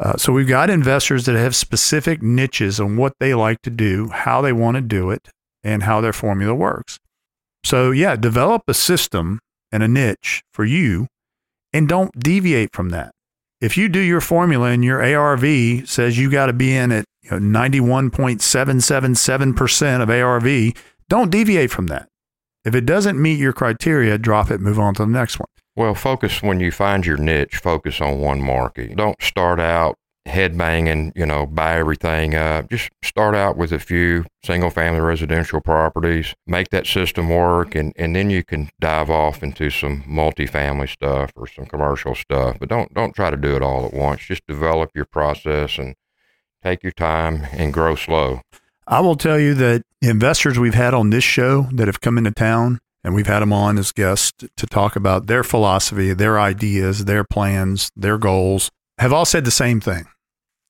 Uh, 0.00 0.16
so 0.16 0.32
we've 0.32 0.48
got 0.48 0.70
investors 0.70 1.26
that 1.26 1.36
have 1.36 1.54
specific 1.54 2.22
niches 2.22 2.80
on 2.80 2.96
what 2.96 3.12
they 3.20 3.34
like 3.34 3.60
to 3.60 3.68
do, 3.68 4.08
how 4.08 4.40
they 4.40 4.52
want 4.52 4.76
to 4.76 4.80
do 4.80 5.10
it, 5.10 5.28
and 5.62 5.82
how 5.82 6.00
their 6.00 6.14
formula 6.14 6.54
works. 6.54 6.98
So 7.64 7.90
yeah, 7.90 8.16
develop 8.16 8.62
a 8.66 8.72
system 8.72 9.40
and 9.70 9.82
a 9.82 9.88
niche 9.88 10.42
for 10.54 10.64
you 10.64 11.06
and 11.72 11.86
don't 11.86 12.18
deviate 12.18 12.72
from 12.72 12.88
that. 12.88 13.12
If 13.60 13.76
you 13.76 13.90
do 13.90 14.00
your 14.00 14.22
formula 14.22 14.70
and 14.70 14.82
your 14.82 15.04
ARV 15.04 15.86
says 15.88 16.18
you 16.18 16.30
got 16.30 16.46
to 16.46 16.54
be 16.54 16.74
in 16.74 16.90
at 16.92 17.04
you 17.22 17.32
know, 17.32 17.38
91.777% 17.38 20.02
of 20.02 20.08
ARV, 20.08 20.72
don't 21.10 21.30
deviate 21.30 21.70
from 21.70 21.88
that. 21.88 22.08
If 22.64 22.74
it 22.74 22.86
doesn't 22.86 23.20
meet 23.20 23.38
your 23.38 23.52
criteria, 23.52 24.16
drop 24.16 24.50
it, 24.50 24.62
move 24.62 24.78
on 24.78 24.94
to 24.94 25.02
the 25.02 25.10
next 25.10 25.38
one. 25.38 25.48
Well, 25.76 25.94
focus 25.94 26.42
when 26.42 26.60
you 26.60 26.70
find 26.70 27.06
your 27.06 27.16
niche, 27.16 27.56
focus 27.56 28.00
on 28.00 28.20
one 28.20 28.42
market. 28.42 28.96
Don't 28.96 29.20
start 29.22 29.60
out 29.60 29.96
head 30.26 30.56
banging, 30.56 31.12
you 31.14 31.26
know, 31.26 31.46
buy 31.46 31.78
everything 31.78 32.34
up. 32.34 32.70
Just 32.70 32.90
start 33.02 33.34
out 33.34 33.56
with 33.56 33.72
a 33.72 33.78
few 33.78 34.24
single 34.44 34.70
family 34.70 35.00
residential 35.00 35.60
properties, 35.60 36.34
make 36.46 36.70
that 36.70 36.86
system 36.86 37.28
work, 37.28 37.74
and, 37.74 37.92
and 37.96 38.14
then 38.14 38.30
you 38.30 38.44
can 38.44 38.70
dive 38.80 39.10
off 39.10 39.42
into 39.42 39.70
some 39.70 40.02
multifamily 40.02 40.88
stuff 40.88 41.32
or 41.36 41.46
some 41.46 41.66
commercial 41.66 42.14
stuff. 42.14 42.56
But 42.58 42.68
don't 42.68 42.92
don't 42.94 43.14
try 43.14 43.30
to 43.30 43.36
do 43.36 43.56
it 43.56 43.62
all 43.62 43.86
at 43.86 43.92
once. 43.92 44.22
Just 44.22 44.46
develop 44.46 44.90
your 44.94 45.06
process 45.06 45.78
and 45.78 45.94
take 46.62 46.82
your 46.82 46.92
time 46.92 47.46
and 47.52 47.72
grow 47.72 47.94
slow. 47.94 48.40
I 48.86 49.00
will 49.00 49.16
tell 49.16 49.38
you 49.38 49.54
that 49.54 49.82
investors 50.02 50.58
we've 50.58 50.74
had 50.74 50.94
on 50.94 51.10
this 51.10 51.24
show 51.24 51.68
that 51.72 51.86
have 51.86 52.00
come 52.00 52.18
into 52.18 52.32
town 52.32 52.80
and 53.02 53.14
we've 53.14 53.26
had 53.26 53.40
them 53.40 53.52
on 53.52 53.78
as 53.78 53.92
guests 53.92 54.32
to 54.56 54.66
talk 54.66 54.96
about 54.96 55.26
their 55.26 55.42
philosophy, 55.42 56.12
their 56.12 56.38
ideas, 56.38 57.06
their 57.06 57.24
plans, 57.24 57.90
their 57.96 58.18
goals, 58.18 58.70
have 58.98 59.12
all 59.12 59.24
said 59.24 59.44
the 59.44 59.50
same 59.50 59.80
thing. 59.80 60.04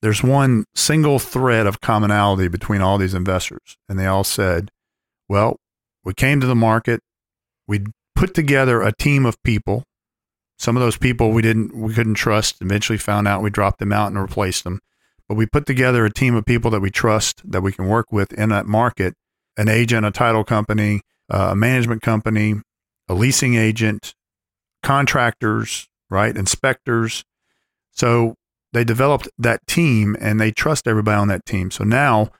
There's 0.03 0.23
one 0.23 0.65
single 0.75 1.19
thread 1.19 1.67
of 1.67 1.81
commonality 1.81 2.49
between 2.49 2.81
all 2.81 2.97
these 2.97 3.15
investors. 3.15 3.77
And 3.89 3.99
they 3.99 4.07
all 4.07 4.25
said, 4.25 4.71
well, 5.29 5.57
we 6.05 6.15
came 6.15 6.41
to 6.41 6.47
the 6.47 6.55
market, 6.55 7.01
we 7.67 7.85
put 8.15 8.35
together 8.35 8.81
a 8.83 8.93
team 8.93 9.27
of 9.27 9.43
people. 9.43 9.85
Some 10.59 10.77
of 10.77 10.83
those 10.83 10.97
people 10.97 11.33
we 11.33 11.43
didn't, 11.43 11.75
we 11.75 11.93
couldn't 11.93 12.15
trust. 12.15 12.57
Eventually 12.61 12.99
found 12.99 13.27
out 13.29 13.43
we 13.43 13.51
dropped 13.51 13.79
them 13.79 13.93
out 13.93 14.09
and 14.09 14.21
replaced 14.21 14.65
them. 14.65 14.81
But 15.29 15.37
we 15.37 15.47
put 15.47 15.67
together 15.67 16.05
a 16.05 16.13
team 16.13 16.35
of 16.35 16.45
people 16.45 16.71
that 16.73 16.81
we 16.81 16.91
trust, 16.91 17.43
that 17.51 17.63
we 17.63 17.73
can 17.73 17.87
work 17.87 18.13
with 18.13 18.33
in 18.33 18.49
that 18.51 18.67
market 18.67 19.15
an 19.57 19.69
agent, 19.69 20.07
a 20.07 20.11
title 20.11 20.45
company, 20.45 21.03
a 21.31 21.55
management 21.55 22.03
company, 22.03 22.57
a 23.09 23.15
leasing 23.15 23.55
agent, 23.55 24.15
contractors, 24.83 25.89
right? 26.11 26.37
Inspectors. 26.37 27.25
So 27.93 28.35
they 28.73 28.85
developed 28.85 29.29
that 29.39 29.67
team 29.67 30.17
and 30.21 30.41
they 30.41 30.51
trust 30.51 30.87
everybody 30.87 31.17
on 31.17 31.29
that 31.29 31.45
team. 31.47 31.71
So 31.71 31.85
now 31.85 32.31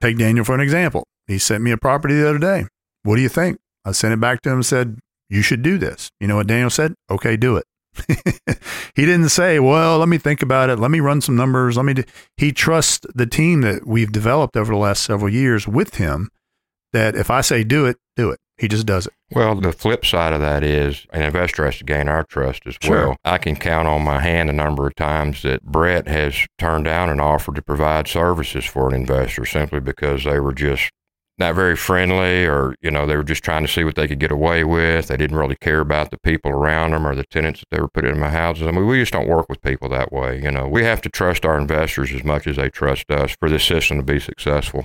take 0.00 0.18
Daniel 0.18 0.44
for 0.44 0.54
an 0.54 0.60
example. 0.60 1.04
He 1.26 1.38
sent 1.38 1.62
me 1.62 1.70
a 1.70 1.76
property 1.76 2.14
the 2.14 2.28
other 2.28 2.38
day. 2.38 2.66
What 3.04 3.16
do 3.16 3.22
you 3.22 3.28
think? 3.28 3.58
I 3.84 3.92
sent 3.92 4.14
it 4.14 4.20
back 4.20 4.42
to 4.42 4.50
him 4.50 4.56
and 4.56 4.66
said, 4.66 4.98
You 5.28 5.42
should 5.42 5.62
do 5.62 5.78
this. 5.78 6.10
You 6.20 6.28
know 6.28 6.36
what 6.36 6.46
Daniel 6.46 6.70
said? 6.70 6.94
Okay, 7.10 7.36
do 7.36 7.56
it. 7.56 7.64
he 8.94 9.04
didn't 9.04 9.28
say, 9.28 9.58
Well, 9.58 9.98
let 9.98 10.08
me 10.08 10.18
think 10.18 10.42
about 10.42 10.70
it. 10.70 10.78
Let 10.78 10.90
me 10.90 11.00
run 11.00 11.20
some 11.20 11.36
numbers. 11.36 11.76
Let 11.76 11.84
me 11.84 11.94
do. 11.94 12.04
He 12.36 12.52
trusts 12.52 13.06
the 13.14 13.26
team 13.26 13.60
that 13.62 13.86
we've 13.86 14.12
developed 14.12 14.56
over 14.56 14.72
the 14.72 14.78
last 14.78 15.02
several 15.02 15.32
years 15.32 15.66
with 15.68 15.96
him 15.96 16.30
that 16.92 17.14
if 17.14 17.30
I 17.30 17.40
say 17.40 17.64
do 17.64 17.86
it, 17.86 17.96
do 18.16 18.30
it. 18.30 18.38
He 18.58 18.68
just 18.68 18.86
does 18.86 19.06
it. 19.06 19.12
Well, 19.32 19.54
the 19.56 19.72
flip 19.72 20.04
side 20.04 20.32
of 20.32 20.40
that 20.40 20.62
is 20.62 21.06
an 21.12 21.22
investor 21.22 21.64
has 21.64 21.78
to 21.78 21.84
gain 21.84 22.08
our 22.08 22.22
trust 22.24 22.62
as 22.66 22.76
Sure. 22.80 23.08
well. 23.08 23.16
I 23.24 23.38
can 23.38 23.56
count 23.56 23.88
on 23.88 24.02
my 24.02 24.20
hand 24.20 24.50
a 24.50 24.52
number 24.52 24.86
of 24.86 24.94
times 24.94 25.42
that 25.42 25.62
Brett 25.64 26.06
has 26.06 26.46
turned 26.58 26.84
down 26.84 27.08
an 27.08 27.18
offer 27.18 27.52
to 27.52 27.62
provide 27.62 28.06
services 28.06 28.64
for 28.64 28.88
an 28.88 28.94
investor 28.94 29.44
simply 29.46 29.80
because 29.80 30.24
they 30.24 30.38
were 30.38 30.52
just 30.52 30.90
not 31.38 31.54
very 31.54 31.74
friendly 31.74 32.46
or, 32.46 32.76
you 32.82 32.90
know, 32.90 33.06
they 33.06 33.16
were 33.16 33.24
just 33.24 33.42
trying 33.42 33.62
to 33.66 33.72
see 33.72 33.82
what 33.82 33.96
they 33.96 34.06
could 34.06 34.20
get 34.20 34.30
away 34.30 34.62
with. 34.62 35.08
They 35.08 35.16
didn't 35.16 35.38
really 35.38 35.56
care 35.56 35.80
about 35.80 36.10
the 36.10 36.18
people 36.18 36.50
around 36.52 36.92
them 36.92 37.06
or 37.06 37.14
the 37.16 37.24
tenants 37.24 37.60
that 37.60 37.70
they 37.74 37.80
were 37.80 37.88
putting 37.88 38.12
in 38.12 38.20
my 38.20 38.28
houses. 38.28 38.68
I 38.68 38.70
mean, 38.70 38.86
we 38.86 39.00
just 39.00 39.14
don't 39.14 39.26
work 39.28 39.48
with 39.48 39.62
people 39.62 39.88
that 39.88 40.12
way. 40.12 40.40
You 40.40 40.50
know, 40.52 40.68
we 40.68 40.84
have 40.84 41.00
to 41.02 41.08
trust 41.08 41.44
our 41.46 41.58
investors 41.58 42.12
as 42.12 42.22
much 42.22 42.46
as 42.46 42.56
they 42.56 42.68
trust 42.68 43.10
us 43.10 43.34
for 43.40 43.48
this 43.48 43.64
system 43.64 43.96
to 43.96 44.02
be 44.04 44.20
successful. 44.20 44.84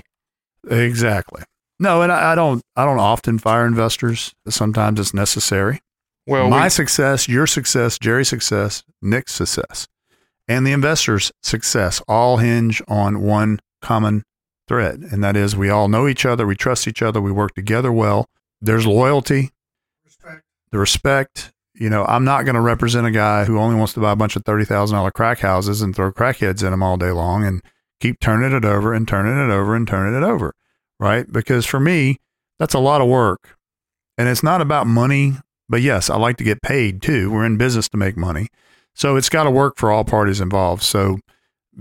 Exactly. 0.68 1.44
No, 1.80 2.02
and 2.02 2.12
I, 2.12 2.32
I 2.32 2.36
don't. 2.36 2.62
I 2.76 2.86
don't 2.86 3.00
often 3.00 3.38
fire 3.40 3.66
investors. 3.66 4.34
Sometimes 4.50 5.00
it's 5.00 5.14
necessary. 5.14 5.80
Well, 6.26 6.50
My 6.50 6.66
we- 6.66 6.70
success, 6.70 7.28
your 7.30 7.48
success, 7.48 7.98
Jerry's 8.00 8.30
success, 8.30 8.84
Nick's 9.02 9.34
success, 9.34 9.88
and 10.48 10.66
the 10.66 10.72
investors' 10.74 11.32
success 11.44 12.02
all 12.08 12.38
hinge 12.38 12.82
on 12.88 13.22
one 13.22 13.60
common 13.82 14.24
thread, 14.68 15.08
and 15.12 15.24
that 15.24 15.38
is 15.38 15.56
we 15.56 15.70
all 15.70 15.88
know 15.88 16.08
each 16.08 16.26
other, 16.26 16.46
we 16.46 16.56
trust 16.56 16.88
each 16.88 17.02
other, 17.02 17.22
we 17.22 17.32
work 17.32 17.54
together 17.54 17.92
well. 17.94 18.28
There's 18.60 18.86
loyalty, 18.86 19.52
the 20.72 20.80
respect. 20.80 21.54
You 21.76 21.90
know, 21.92 22.04
I'm 22.06 22.24
not 22.26 22.44
going 22.44 22.56
to 22.56 22.62
represent 22.62 23.06
a 23.06 23.12
guy 23.12 23.46
who 23.46 23.60
only 23.60 23.76
wants 23.76 23.94
to 23.94 24.00
buy 24.00 24.12
a 24.12 24.16
bunch 24.16 24.36
of 24.36 24.44
thirty 24.44 24.66
thousand 24.66 24.96
dollar 24.98 25.12
crack 25.12 25.40
houses 25.40 25.82
and 25.82 25.96
throw 25.96 26.12
crackheads 26.12 26.64
in 26.64 26.72
them 26.72 26.82
all 26.84 26.98
day 26.98 27.12
long 27.12 27.46
and 27.46 27.62
keep 28.00 28.20
turning 28.20 28.52
it 28.52 28.66
over 28.66 28.94
and 28.94 29.08
turning 29.08 29.38
it 29.38 29.54
over 29.54 29.76
and 29.76 29.88
turning 29.88 30.20
it 30.22 30.26
over, 30.26 30.54
right? 31.00 31.32
Because 31.32 31.66
for 31.66 31.80
me, 31.80 32.18
that's 32.60 32.74
a 32.74 32.80
lot 32.80 33.02
of 33.02 33.08
work, 33.08 33.58
and 34.18 34.28
it's 34.28 34.44
not 34.44 34.62
about 34.62 34.88
money 34.88 35.38
but 35.70 35.82
yes, 35.82 36.10
I 36.10 36.18
like 36.18 36.38
to 36.38 36.44
get 36.44 36.62
paid 36.62 37.02
too. 37.02 37.32
We're 37.32 37.46
in 37.46 37.58
business 37.58 37.90
to 37.90 37.98
make 37.98 38.16
money. 38.16 38.48
So 38.94 39.16
it's 39.16 39.30
got 39.30 39.44
to 39.44 39.52
work 39.52 39.78
for 39.78 39.92
all 39.92 40.04
parties 40.04 40.42
involved. 40.42 40.84
So 40.84 41.20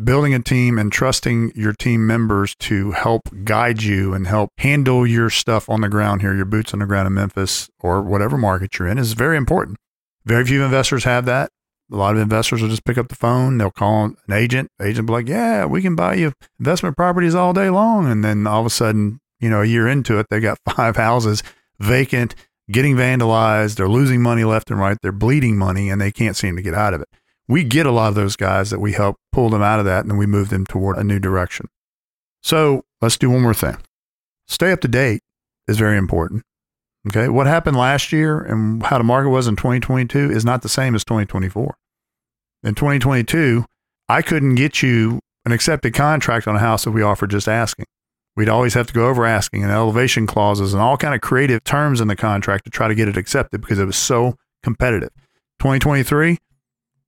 building 0.04 0.34
a 0.34 0.42
team 0.42 0.78
and 0.78 0.92
trusting 0.92 1.52
your 1.54 1.72
team 1.72 2.06
members 2.06 2.54
to 2.56 2.90
help 2.92 3.22
guide 3.44 3.82
you 3.82 4.12
and 4.12 4.26
help 4.26 4.50
handle 4.58 5.06
your 5.06 5.30
stuff 5.30 5.70
on 5.70 5.80
the 5.80 5.88
ground 5.88 6.20
here, 6.20 6.34
your 6.34 6.44
boots 6.44 6.74
on 6.74 6.80
the 6.80 6.86
ground 6.86 7.06
in 7.06 7.14
Memphis 7.14 7.70
or 7.80 8.02
whatever 8.02 8.36
market 8.36 8.78
you're 8.78 8.88
in 8.88 8.98
is 8.98 9.14
very 9.14 9.36
important. 9.36 9.78
Very 10.24 10.44
few 10.44 10.64
investors 10.64 11.04
have 11.04 11.24
that. 11.26 11.50
A 11.92 11.96
lot 11.96 12.16
of 12.16 12.20
investors 12.20 12.60
will 12.60 12.68
just 12.68 12.84
pick 12.84 12.98
up 12.98 13.08
the 13.08 13.14
phone. 13.14 13.58
They'll 13.58 13.70
call 13.70 14.04
an 14.04 14.16
agent. 14.32 14.70
Agent 14.80 15.08
will 15.08 15.16
be 15.16 15.24
like, 15.24 15.28
yeah, 15.28 15.66
we 15.66 15.82
can 15.82 15.94
buy 15.94 16.14
you 16.14 16.32
investment 16.58 16.96
properties 16.96 17.34
all 17.34 17.52
day 17.52 17.70
long. 17.70 18.10
And 18.10 18.24
then 18.24 18.46
all 18.46 18.60
of 18.60 18.66
a 18.66 18.70
sudden, 18.70 19.20
you 19.38 19.48
know, 19.48 19.62
a 19.62 19.66
year 19.66 19.86
into 19.86 20.18
it, 20.18 20.26
they 20.28 20.40
got 20.40 20.58
five 20.76 20.96
houses 20.96 21.42
vacant 21.78 22.34
getting 22.70 22.96
vandalized. 22.96 23.76
They're 23.76 23.88
losing 23.88 24.20
money 24.20 24.44
left 24.44 24.70
and 24.70 24.80
right. 24.80 24.96
They're 25.00 25.12
bleeding 25.12 25.56
money 25.56 25.88
and 25.88 26.00
they 26.00 26.10
can't 26.10 26.36
seem 26.36 26.56
to 26.56 26.62
get 26.62 26.74
out 26.74 26.94
of 26.94 27.00
it. 27.00 27.08
We 27.48 27.62
get 27.62 27.86
a 27.86 27.92
lot 27.92 28.08
of 28.08 28.16
those 28.16 28.34
guys 28.34 28.70
that 28.70 28.80
we 28.80 28.92
help 28.92 29.16
pull 29.30 29.50
them 29.50 29.62
out 29.62 29.78
of 29.78 29.84
that 29.84 30.00
and 30.00 30.10
then 30.10 30.18
we 30.18 30.26
move 30.26 30.48
them 30.48 30.66
toward 30.66 30.96
a 30.96 31.04
new 31.04 31.20
direction. 31.20 31.68
So 32.42 32.82
let's 33.00 33.16
do 33.16 33.30
one 33.30 33.42
more 33.42 33.54
thing. 33.54 33.76
Stay 34.48 34.72
up 34.72 34.80
to 34.80 34.88
date 34.88 35.20
is 35.68 35.78
very 35.78 35.96
important. 35.96 36.42
Okay. 37.08 37.28
What 37.28 37.46
happened 37.46 37.76
last 37.76 38.12
year 38.12 38.40
and 38.40 38.82
how 38.82 38.98
the 38.98 39.04
market 39.04 39.30
was 39.30 39.46
in 39.46 39.56
2022 39.56 40.30
is 40.30 40.44
not 40.44 40.62
the 40.62 40.68
same 40.68 40.94
as 40.94 41.04
2024. 41.04 41.76
In 42.64 42.74
2022, 42.74 43.64
I 44.08 44.22
couldn't 44.22 44.56
get 44.56 44.82
you 44.82 45.20
an 45.44 45.52
accepted 45.52 45.94
contract 45.94 46.48
on 46.48 46.56
a 46.56 46.60
house 46.60 46.84
that 46.84 46.90
we 46.90 47.02
offered 47.02 47.30
just 47.30 47.48
asking. 47.48 47.86
We'd 48.36 48.48
always 48.48 48.74
have 48.74 48.88
to 48.88 48.92
go 48.92 49.08
over 49.08 49.24
asking 49.24 49.62
and 49.62 49.72
elevation 49.72 50.26
clauses 50.26 50.74
and 50.74 50.82
all 50.82 50.96
kind 50.96 51.14
of 51.14 51.20
creative 51.20 51.64
terms 51.64 52.00
in 52.00 52.08
the 52.08 52.16
contract 52.16 52.64
to 52.64 52.70
try 52.70 52.88
to 52.88 52.94
get 52.94 53.08
it 53.08 53.16
accepted 53.16 53.60
because 53.60 53.78
it 53.78 53.86
was 53.86 53.96
so 53.96 54.36
competitive. 54.62 55.10
2023 55.60 56.38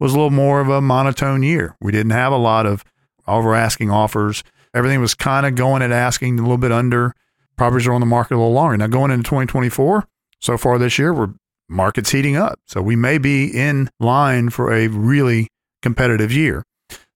was 0.01 0.13
a 0.13 0.15
little 0.15 0.31
more 0.31 0.61
of 0.61 0.69
a 0.69 0.81
monotone 0.81 1.43
year. 1.43 1.77
We 1.81 1.93
didn't 1.93 2.13
have 2.13 2.33
a 2.33 2.39
lot 2.39 2.67
of 2.67 2.85
over 3.27 3.55
asking 3.55 3.91
offers. 3.91 4.43
Everything 4.73 5.01
was 5.01 5.15
kind 5.15 5.45
of 5.45 5.55
going 5.55 5.83
at 5.83 5.91
asking 5.91 6.39
a 6.39 6.43
little 6.43 6.57
bit 6.57 6.73
under. 6.73 7.15
Properties 7.59 7.89
are 7.89 7.93
on 7.93 8.01
the 8.01 8.07
market 8.07 8.35
a 8.35 8.39
little 8.39 8.53
longer. 8.53 8.77
Now 8.77 8.87
going 8.87 9.11
into 9.11 9.25
2024, 9.25 10.07
so 10.41 10.57
far 10.57 10.79
this 10.79 10.97
year, 10.99 11.13
we're 11.13 11.35
market's 11.69 12.11
heating 12.11 12.37
up. 12.37 12.61
So 12.67 12.81
we 12.81 12.97
may 12.97 13.19
be 13.19 13.47
in 13.47 13.91
line 14.01 14.51
for 14.51 14.73
a 14.73 14.87
really 14.87 15.49
competitive 15.83 16.33
year. 16.33 16.63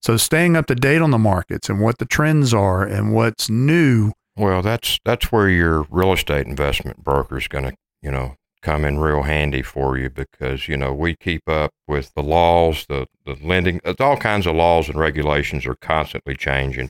So 0.01 0.17
staying 0.17 0.55
up 0.57 0.67
to 0.67 0.75
date 0.75 1.01
on 1.01 1.11
the 1.11 1.17
markets 1.17 1.69
and 1.69 1.79
what 1.79 1.97
the 1.97 2.05
trends 2.05 2.53
are 2.53 2.83
and 2.83 3.13
what's 3.13 3.49
new. 3.49 4.11
Well, 4.35 4.61
that's 4.61 4.99
that's 5.05 5.31
where 5.31 5.47
your 5.47 5.85
real 5.89 6.11
estate 6.11 6.45
investment 6.45 7.03
broker 7.03 7.37
is 7.37 7.47
going 7.47 7.63
to, 7.63 7.75
you 8.01 8.11
know, 8.11 8.35
come 8.61 8.83
in 8.83 8.99
real 8.99 9.23
handy 9.23 9.61
for 9.61 9.97
you 9.97 10.09
because 10.09 10.67
you 10.67 10.75
know 10.75 10.93
we 10.93 11.15
keep 11.15 11.47
up 11.47 11.71
with 11.87 12.13
the 12.15 12.23
laws, 12.23 12.85
the 12.87 13.07
the 13.25 13.37
lending, 13.41 13.79
all 13.99 14.17
kinds 14.17 14.45
of 14.45 14.55
laws 14.55 14.89
and 14.89 14.99
regulations 14.99 15.65
are 15.65 15.75
constantly 15.75 16.35
changing. 16.35 16.89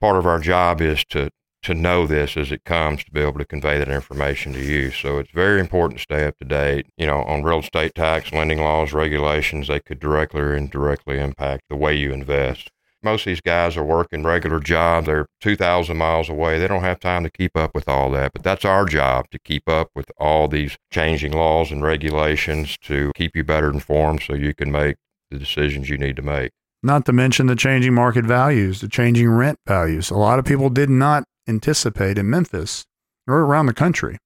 Part 0.00 0.16
of 0.16 0.26
our 0.26 0.40
job 0.40 0.80
is 0.80 1.04
to 1.10 1.30
to 1.62 1.74
know 1.74 2.06
this 2.06 2.36
as 2.36 2.52
it 2.52 2.64
comes 2.64 3.04
to 3.04 3.10
be 3.10 3.20
able 3.20 3.38
to 3.38 3.44
convey 3.44 3.78
that 3.78 3.88
information 3.88 4.52
to 4.52 4.60
you. 4.60 4.90
So 4.90 5.18
it's 5.18 5.30
very 5.32 5.60
important 5.60 5.98
to 5.98 6.02
stay 6.02 6.26
up 6.26 6.38
to 6.38 6.44
date, 6.44 6.86
you 6.96 7.06
know, 7.06 7.22
on 7.24 7.42
real 7.42 7.60
estate 7.60 7.94
tax, 7.94 8.32
lending 8.32 8.60
laws, 8.60 8.92
regulations. 8.92 9.68
They 9.68 9.80
could 9.80 9.98
directly 9.98 10.40
or 10.40 10.54
indirectly 10.54 11.18
impact 11.18 11.64
the 11.68 11.76
way 11.76 11.94
you 11.94 12.12
invest. 12.12 12.70
Most 13.02 13.22
of 13.22 13.26
these 13.26 13.40
guys 13.40 13.76
are 13.76 13.84
working 13.84 14.24
regular 14.24 14.58
jobs. 14.58 15.06
They're 15.06 15.26
2,000 15.40 15.96
miles 15.96 16.28
away. 16.28 16.58
They 16.58 16.66
don't 16.66 16.82
have 16.82 16.98
time 16.98 17.22
to 17.22 17.30
keep 17.30 17.56
up 17.56 17.70
with 17.72 17.88
all 17.88 18.10
that. 18.10 18.32
But 18.32 18.42
that's 18.42 18.64
our 18.64 18.86
job 18.86 19.26
to 19.30 19.38
keep 19.38 19.68
up 19.68 19.90
with 19.94 20.10
all 20.18 20.48
these 20.48 20.76
changing 20.90 21.32
laws 21.32 21.70
and 21.70 21.82
regulations 21.82 22.76
to 22.82 23.12
keep 23.14 23.36
you 23.36 23.44
better 23.44 23.70
informed 23.70 24.22
so 24.22 24.34
you 24.34 24.52
can 24.52 24.72
make 24.72 24.96
the 25.30 25.38
decisions 25.38 25.88
you 25.88 25.96
need 25.96 26.16
to 26.16 26.22
make. 26.22 26.50
Not 26.82 27.06
to 27.06 27.12
mention 27.12 27.46
the 27.46 27.56
changing 27.56 27.94
market 27.94 28.24
values, 28.24 28.80
the 28.80 28.88
changing 28.88 29.28
rent 29.28 29.58
values. 29.66 30.10
A 30.10 30.16
lot 30.16 30.38
of 30.38 30.44
people 30.44 30.68
did 30.68 30.90
not 30.90 31.24
anticipate 31.48 32.18
in 32.18 32.28
Memphis 32.30 32.84
or 33.26 33.40
around 33.40 33.66
the 33.66 33.74
country 33.74 34.18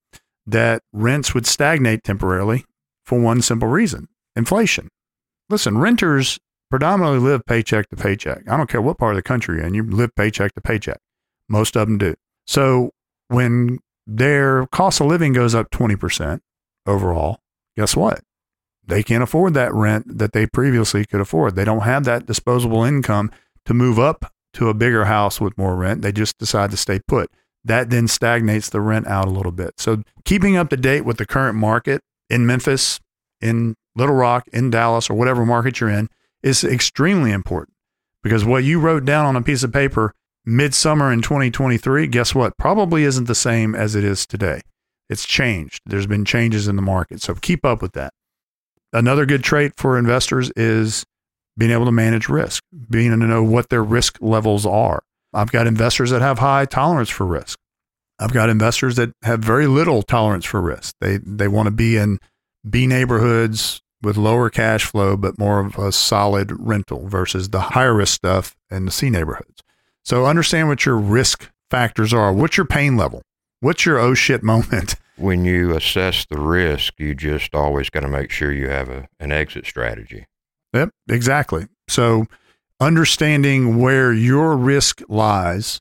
that 0.46 0.82
rents 0.92 1.34
would 1.34 1.46
stagnate 1.46 2.02
temporarily 2.02 2.64
for 3.04 3.20
one 3.20 3.42
simple 3.42 3.68
reason 3.68 4.08
inflation. 4.34 4.88
Listen, 5.48 5.78
renters 5.78 6.38
predominantly 6.70 7.18
live 7.18 7.44
paycheck 7.46 7.88
to 7.90 7.96
paycheck. 7.96 8.48
I 8.48 8.56
don't 8.56 8.68
care 8.68 8.80
what 8.80 8.98
part 8.98 9.12
of 9.12 9.16
the 9.16 9.22
country 9.22 9.58
you're 9.58 9.66
in, 9.66 9.74
you 9.74 9.82
live 9.82 10.14
paycheck 10.16 10.54
to 10.54 10.60
paycheck. 10.60 10.98
Most 11.48 11.76
of 11.76 11.86
them 11.86 11.98
do. 11.98 12.14
So 12.46 12.92
when 13.28 13.78
their 14.06 14.66
cost 14.68 15.00
of 15.00 15.06
living 15.06 15.32
goes 15.32 15.54
up 15.54 15.70
20% 15.70 16.40
overall, 16.86 17.40
guess 17.76 17.94
what? 17.94 18.22
They 18.84 19.02
can't 19.02 19.22
afford 19.22 19.54
that 19.54 19.72
rent 19.74 20.18
that 20.18 20.32
they 20.32 20.46
previously 20.46 21.04
could 21.04 21.20
afford. 21.20 21.54
They 21.54 21.64
don't 21.64 21.82
have 21.82 22.04
that 22.04 22.26
disposable 22.26 22.82
income 22.82 23.30
to 23.66 23.74
move 23.74 23.98
up 23.98 24.32
to 24.54 24.68
a 24.68 24.74
bigger 24.74 25.04
house 25.06 25.40
with 25.40 25.56
more 25.56 25.76
rent. 25.76 26.02
They 26.02 26.12
just 26.12 26.38
decide 26.38 26.70
to 26.70 26.76
stay 26.76 27.00
put. 27.06 27.30
That 27.64 27.90
then 27.90 28.08
stagnates 28.08 28.68
the 28.68 28.80
rent 28.80 29.06
out 29.06 29.28
a 29.28 29.30
little 29.30 29.52
bit. 29.52 29.78
So 29.78 30.02
keeping 30.24 30.56
up 30.56 30.68
to 30.70 30.76
date 30.76 31.02
with 31.02 31.18
the 31.18 31.26
current 31.26 31.56
market 31.56 32.02
in 32.28 32.46
Memphis, 32.46 33.00
in 33.40 33.76
Little 33.94 34.14
Rock, 34.14 34.48
in 34.52 34.70
Dallas, 34.70 35.08
or 35.08 35.14
whatever 35.14 35.46
market 35.46 35.80
you're 35.80 35.90
in 35.90 36.08
is 36.42 36.64
extremely 36.64 37.30
important 37.30 37.76
because 38.22 38.44
what 38.44 38.64
you 38.64 38.80
wrote 38.80 39.04
down 39.04 39.26
on 39.26 39.36
a 39.36 39.42
piece 39.42 39.62
of 39.62 39.72
paper 39.72 40.14
midsummer 40.44 41.12
in 41.12 41.22
2023, 41.22 42.06
guess 42.08 42.34
what? 42.34 42.56
Probably 42.56 43.04
isn't 43.04 43.26
the 43.26 43.34
same 43.34 43.74
as 43.74 43.94
it 43.94 44.04
is 44.04 44.26
today. 44.26 44.60
It's 45.08 45.26
changed. 45.26 45.82
There's 45.86 46.06
been 46.06 46.24
changes 46.24 46.68
in 46.68 46.76
the 46.76 46.82
market. 46.82 47.20
So 47.20 47.34
keep 47.34 47.64
up 47.64 47.82
with 47.82 47.92
that. 47.92 48.12
Another 48.92 49.26
good 49.26 49.44
trait 49.44 49.74
for 49.76 49.98
investors 49.98 50.50
is 50.56 51.04
being 51.56 51.70
able 51.70 51.84
to 51.84 51.92
manage 51.92 52.28
risk, 52.28 52.62
being 52.90 53.12
able 53.12 53.20
to 53.20 53.26
know 53.26 53.42
what 53.42 53.68
their 53.68 53.82
risk 53.82 54.18
levels 54.20 54.64
are. 54.66 55.02
I've 55.32 55.52
got 55.52 55.66
investors 55.66 56.10
that 56.10 56.22
have 56.22 56.38
high 56.38 56.64
tolerance 56.64 57.08
for 57.08 57.26
risk. 57.26 57.58
I've 58.18 58.32
got 58.32 58.50
investors 58.50 58.96
that 58.96 59.12
have 59.22 59.40
very 59.40 59.66
little 59.66 60.02
tolerance 60.02 60.44
for 60.44 60.60
risk. 60.60 60.94
They 61.00 61.18
they 61.18 61.48
want 61.48 61.66
to 61.66 61.72
be 61.72 61.96
in 61.96 62.18
B 62.68 62.86
neighborhoods 62.86 63.82
with 64.02 64.16
lower 64.16 64.50
cash 64.50 64.84
flow 64.84 65.16
but 65.16 65.38
more 65.38 65.60
of 65.60 65.78
a 65.78 65.92
solid 65.92 66.52
rental 66.58 67.08
versus 67.08 67.50
the 67.50 67.60
higher 67.60 67.94
risk 67.94 68.14
stuff 68.14 68.56
in 68.70 68.84
the 68.84 68.90
C 68.90 69.10
neighborhoods. 69.10 69.62
So 70.04 70.26
understand 70.26 70.68
what 70.68 70.84
your 70.84 70.96
risk 70.98 71.50
factors 71.70 72.12
are. 72.12 72.32
What's 72.32 72.56
your 72.56 72.66
pain 72.66 72.96
level? 72.96 73.22
What's 73.60 73.86
your 73.86 73.98
oh 73.98 74.14
shit 74.14 74.42
moment? 74.42 74.96
When 75.16 75.44
you 75.44 75.76
assess 75.76 76.24
the 76.24 76.40
risk, 76.40 76.94
you 76.98 77.14
just 77.14 77.54
always 77.54 77.90
got 77.90 78.00
to 78.00 78.08
make 78.08 78.30
sure 78.30 78.50
you 78.50 78.70
have 78.70 78.88
a, 78.88 79.08
an 79.20 79.30
exit 79.30 79.66
strategy. 79.66 80.26
Yep, 80.72 80.90
exactly. 81.08 81.66
So 81.88 82.26
understanding 82.80 83.78
where 83.78 84.12
your 84.12 84.56
risk 84.56 85.02
lies. 85.08 85.80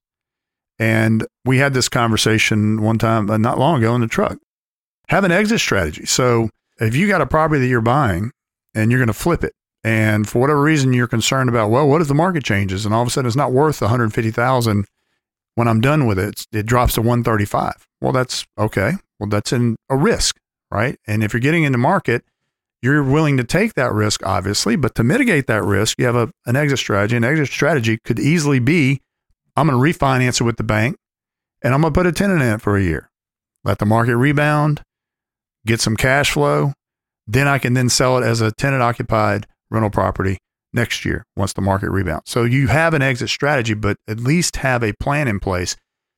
And 0.77 1.25
we 1.45 1.57
had 1.57 1.73
this 1.73 1.89
conversation 1.89 2.81
one 2.81 2.97
time, 2.97 3.29
uh, 3.29 3.37
not 3.37 3.59
long 3.59 3.79
ago 3.79 3.93
in 3.95 4.01
the 4.01 4.07
truck. 4.07 4.37
Have 5.09 5.23
an 5.23 5.31
exit 5.31 5.59
strategy. 5.59 6.05
So 6.05 6.49
if 6.79 6.95
you 6.95 7.07
got 7.07 7.21
a 7.21 7.25
property 7.25 7.61
that 7.61 7.67
you're 7.67 7.81
buying 7.81 8.31
and 8.73 8.91
you're 8.91 8.99
going 8.99 9.07
to 9.07 9.13
flip 9.13 9.43
it, 9.43 9.53
and 9.83 10.29
for 10.29 10.39
whatever 10.39 10.61
reason 10.61 10.93
you're 10.93 11.07
concerned 11.07 11.49
about, 11.49 11.69
well, 11.69 11.87
what 11.87 12.01
if 12.01 12.07
the 12.07 12.13
market 12.13 12.43
changes 12.43 12.85
and 12.85 12.93
all 12.93 13.01
of 13.01 13.07
a 13.07 13.11
sudden 13.11 13.27
it's 13.27 13.35
not 13.35 13.51
worth 13.51 13.81
150,000 13.81 14.85
when 15.55 15.67
I'm 15.67 15.81
done 15.81 16.05
with 16.05 16.19
it, 16.19 16.45
it 16.51 16.65
drops 16.65 16.93
to 16.93 17.01
135. 17.01 17.87
Well, 17.99 18.11
that's 18.11 18.45
okay. 18.57 18.93
Well, 19.19 19.29
that's 19.29 19.51
an, 19.51 19.75
a 19.89 19.97
risk, 19.97 20.37
right? 20.71 20.97
And 21.07 21.23
if 21.23 21.33
you're 21.33 21.41
getting 21.41 21.63
into 21.63 21.77
market, 21.77 22.23
you're 22.81 23.03
willing 23.03 23.37
to 23.37 23.43
take 23.43 23.75
that 23.75 23.93
risk, 23.93 24.25
obviously, 24.25 24.75
but 24.75 24.95
to 24.95 25.03
mitigate 25.03 25.47
that 25.47 25.63
risk, 25.63 25.99
you 25.99 26.05
have 26.05 26.15
a, 26.15 26.31
an 26.45 26.55
exit 26.55 26.79
strategy. 26.79 27.15
An 27.15 27.23
exit 27.23 27.47
strategy 27.47 27.99
could 28.03 28.19
easily 28.19 28.59
be 28.59 29.01
I'm 29.55 29.67
going 29.67 29.93
to 29.93 29.99
refinance 29.99 30.39
it 30.39 30.45
with 30.45 30.57
the 30.57 30.63
bank 30.63 30.95
and 31.61 31.73
I'm 31.73 31.81
going 31.81 31.93
to 31.93 31.99
put 31.99 32.07
a 32.07 32.11
tenant 32.11 32.41
in 32.41 32.53
it 32.53 32.61
for 32.61 32.77
a 32.77 32.81
year. 32.81 33.09
Let 33.63 33.79
the 33.79 33.85
market 33.85 34.17
rebound, 34.17 34.81
get 35.65 35.79
some 35.81 35.95
cash 35.95 36.31
flow. 36.31 36.73
Then 37.27 37.47
I 37.47 37.59
can 37.59 37.73
then 37.73 37.89
sell 37.89 38.17
it 38.17 38.23
as 38.23 38.41
a 38.41 38.51
tenant 38.51 38.81
occupied 38.81 39.47
rental 39.69 39.91
property 39.91 40.37
next 40.73 41.05
year 41.05 41.25
once 41.35 41.53
the 41.53 41.61
market 41.61 41.91
rebounds. 41.91 42.23
So 42.25 42.43
you 42.43 42.67
have 42.67 42.93
an 42.93 43.01
exit 43.01 43.29
strategy, 43.29 43.73
but 43.73 43.97
at 44.07 44.19
least 44.19 44.57
have 44.57 44.83
a 44.83 44.93
plan 44.93 45.27
in 45.27 45.39
place 45.39 45.75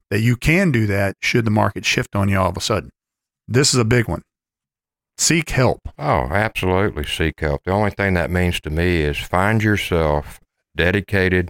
that 0.09 0.21
you 0.21 0.35
can 0.35 0.71
do 0.71 0.85
that 0.87 1.15
should 1.21 1.45
the 1.45 1.51
market 1.51 1.85
shift 1.85 2.15
on 2.15 2.29
you 2.29 2.37
all 2.37 2.49
of 2.49 2.57
a 2.57 2.61
sudden. 2.61 2.91
This 3.47 3.73
is 3.73 3.79
a 3.79 3.85
big 3.85 4.07
one. 4.07 4.21
Seek 5.17 5.51
help. 5.51 5.81
Oh, 5.97 6.27
absolutely. 6.31 7.05
Seek 7.05 7.39
help. 7.39 7.63
The 7.63 7.71
only 7.71 7.91
thing 7.91 8.13
that 8.15 8.31
means 8.31 8.59
to 8.61 8.69
me 8.69 9.01
is 9.01 9.17
find 9.17 9.63
yourself 9.63 10.39
dedicated 10.75 11.49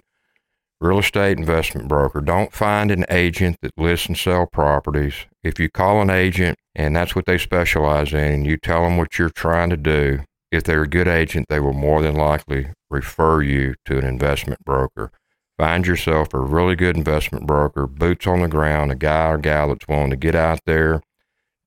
real 0.80 0.98
estate 0.98 1.38
investment 1.38 1.88
broker. 1.88 2.20
Don't 2.20 2.52
find 2.52 2.90
an 2.90 3.06
agent 3.08 3.56
that 3.62 3.72
lists 3.76 4.06
and 4.06 4.18
sell 4.18 4.46
properties. 4.46 5.14
If 5.42 5.58
you 5.58 5.70
call 5.70 6.02
an 6.02 6.10
agent 6.10 6.58
and 6.74 6.94
that's 6.94 7.16
what 7.16 7.24
they 7.26 7.38
specialize 7.38 8.12
in, 8.12 8.18
and 8.18 8.46
you 8.46 8.58
tell 8.58 8.82
them 8.82 8.96
what 8.96 9.18
you're 9.18 9.30
trying 9.30 9.70
to 9.70 9.76
do, 9.76 10.20
if 10.52 10.64
they're 10.64 10.82
a 10.82 10.88
good 10.88 11.08
agent, 11.08 11.46
they 11.48 11.60
will 11.60 11.72
more 11.72 12.02
than 12.02 12.14
likely 12.14 12.68
refer 12.90 13.42
you 13.42 13.74
to 13.86 13.98
an 13.98 14.04
investment 14.04 14.64
broker. 14.64 15.10
Find 15.56 15.86
yourself 15.86 16.34
a 16.34 16.38
really 16.38 16.76
good 16.76 16.96
investment 16.96 17.46
broker, 17.46 17.86
boots 17.86 18.26
on 18.26 18.40
the 18.40 18.48
ground, 18.48 18.92
a 18.92 18.96
guy 18.96 19.30
or 19.30 19.38
gal 19.38 19.68
that's 19.68 19.88
willing 19.88 20.10
to 20.10 20.16
get 20.16 20.34
out 20.34 20.60
there, 20.66 21.00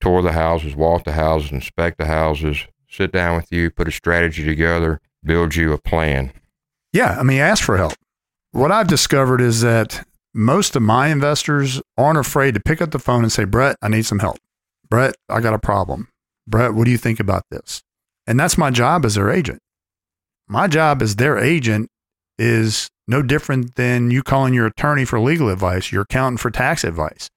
tour 0.02 0.22
the 0.22 0.34
houses, 0.34 0.76
walk 0.76 1.04
the 1.04 1.14
houses, 1.14 1.52
inspect 1.52 1.98
the 1.98 2.06
houses, 2.06 2.66
sit 2.90 3.12
down 3.12 3.36
with 3.36 3.52
you, 3.52 3.70
put 3.70 3.88
a 3.88 3.92
strategy 3.92 4.46
together, 4.46 5.02
build 5.24 5.56
you 5.56 5.74
a 5.74 5.78
plan. 5.78 6.32
Yeah, 6.94 7.18
I 7.20 7.24
mean, 7.24 7.40
ask 7.40 7.64
for 7.64 7.78
help. 7.78 7.94
What 8.52 8.72
I've 8.72 8.88
discovered 8.88 9.42
is 9.42 9.62
that 9.62 10.06
most 10.34 10.76
of 10.76 10.82
my 10.82 11.08
investors 11.08 11.82
aren't 11.98 12.20
afraid 12.20 12.54
to 12.54 12.60
pick 12.60 12.82
up 12.82 12.92
the 12.92 13.00
phone 13.00 13.24
and 13.24 13.32
say, 13.32 13.44
Brett, 13.44 13.76
I 13.82 13.90
need 13.90 14.06
some 14.06 14.20
help. 14.20 14.38
Brett, 14.90 15.16
I 15.30 15.42
got 15.42 15.54
a 15.54 15.60
problem. 15.60 16.08
Brett, 16.48 16.74
what 16.74 16.86
do 16.86 16.92
you 16.92 16.98
think 16.98 17.20
about 17.20 17.44
this? 17.52 17.84
And 18.26 18.40
that's 18.40 18.58
my 18.58 18.72
job 18.72 19.06
as 19.06 19.16
their 19.16 19.30
agent. 19.30 19.60
My 20.48 20.68
job 20.68 21.02
as 21.02 21.16
their 21.18 21.38
agent 21.38 21.90
is 22.38 22.90
no 23.08 23.22
different 23.22 23.76
than 23.76 24.12
you 24.12 24.24
calling 24.24 24.54
your 24.54 24.68
attorney 24.68 25.06
for 25.06 25.20
legal 25.20 25.50
advice, 25.50 25.92
your 25.92 26.04
accountant 26.04 26.40
for 26.40 26.52
tax 26.52 26.84
advice. 26.84 27.30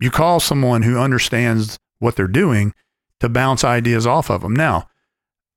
You 0.00 0.10
call 0.10 0.40
someone 0.40 0.82
who 0.82 0.98
understands 0.98 1.78
what 2.04 2.16
they're 2.16 2.28
doing 2.28 2.72
to 3.20 3.28
bounce 3.28 3.64
ideas 3.64 4.06
off 4.06 4.30
of 4.30 4.42
them. 4.42 4.54
Now, 4.54 4.88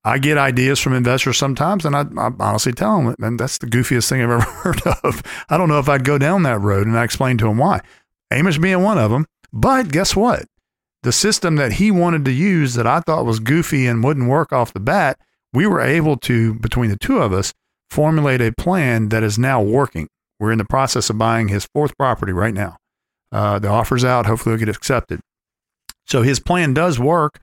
I 0.03 0.19
get 0.19 0.37
ideas 0.37 0.79
from 0.79 0.93
investors 0.93 1.37
sometimes, 1.37 1.85
and 1.85 1.95
I, 1.95 2.05
I, 2.17 2.31
honestly 2.39 2.71
tell 2.71 3.01
them, 3.01 3.15
and 3.19 3.39
that's 3.39 3.57
the 3.57 3.67
goofiest 3.67 4.07
thing 4.07 4.21
I've 4.21 4.29
ever 4.31 4.41
heard 4.41 4.81
of. 5.03 5.21
I 5.49 5.57
don't 5.57 5.67
know 5.67 5.79
if 5.79 5.89
I'd 5.89 6.05
go 6.05 6.17
down 6.17 6.43
that 6.43 6.61
road, 6.61 6.87
and 6.87 6.97
I 6.97 7.03
explain 7.03 7.37
to 7.39 7.45
them 7.45 7.57
why. 7.57 7.81
Amish 8.31 8.61
being 8.61 8.83
one 8.83 8.97
of 8.97 9.11
them. 9.11 9.25
But 9.51 9.91
guess 9.91 10.15
what? 10.15 10.45
The 11.03 11.11
system 11.11 11.57
that 11.57 11.73
he 11.73 11.91
wanted 11.91 12.25
to 12.25 12.31
use 12.31 12.73
that 12.75 12.87
I 12.87 13.01
thought 13.01 13.25
was 13.25 13.39
goofy 13.39 13.85
and 13.85 14.03
wouldn't 14.03 14.29
work 14.29 14.51
off 14.51 14.73
the 14.73 14.79
bat, 14.79 15.19
we 15.53 15.67
were 15.67 15.81
able 15.81 16.17
to, 16.17 16.53
between 16.55 16.89
the 16.89 16.97
two 16.97 17.19
of 17.19 17.33
us, 17.33 17.53
formulate 17.89 18.41
a 18.41 18.51
plan 18.53 19.09
that 19.09 19.23
is 19.23 19.37
now 19.37 19.61
working. 19.61 20.07
We're 20.39 20.51
in 20.51 20.57
the 20.57 20.65
process 20.65 21.09
of 21.09 21.17
buying 21.17 21.47
his 21.47 21.67
fourth 21.73 21.97
property 21.97 22.31
right 22.31 22.53
now. 22.53 22.77
Uh, 23.31 23.59
the 23.59 23.67
offer's 23.67 24.05
out. 24.05 24.25
Hopefully, 24.25 24.55
it'll 24.55 24.65
get 24.65 24.75
accepted. 24.75 25.19
So 26.07 26.21
his 26.21 26.39
plan 26.39 26.73
does 26.73 26.99
work, 26.99 27.39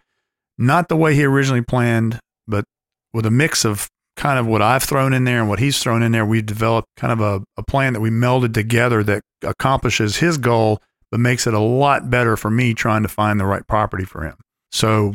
not 0.59 0.89
the 0.89 0.97
way 0.97 1.15
he 1.15 1.25
originally 1.25 1.63
planned, 1.63 2.19
but 2.47 2.65
with 3.13 3.27
a 3.27 3.31
mix 3.31 3.65
of 3.65 3.89
kind 4.17 4.39
of 4.39 4.47
what 4.47 4.63
I've 4.63 4.83
thrown 4.83 5.13
in 5.13 5.25
there 5.25 5.41
and 5.41 5.49
what 5.49 5.59
he's 5.59 5.79
thrown 5.79 6.03
in 6.03 6.13
there, 6.13 6.25
we've 6.25 6.47
developed 6.47 6.89
kind 6.97 7.13
of 7.13 7.21
a, 7.21 7.45
a 7.57 7.63
plan 7.63 7.93
that 7.93 8.01
we 8.01 8.11
melded 8.11 8.55
together 8.55 9.03
that 9.05 9.23
accomplishes 9.43 10.17
his 10.17 10.39
goal, 10.39 10.81
but 11.11 11.21
makes 11.21 11.47
it 11.47 11.55
a 11.55 11.61
lot 11.61 12.11
better 12.11 12.37
for 12.37 12.51
me 12.51 12.75
trying 12.75 13.03
to 13.03 13.09
find 13.09 13.39
the 13.39 13.47
right 13.47 13.67
property 13.67 14.05
for 14.05 14.25
him. 14.25 14.37
So 14.73 15.15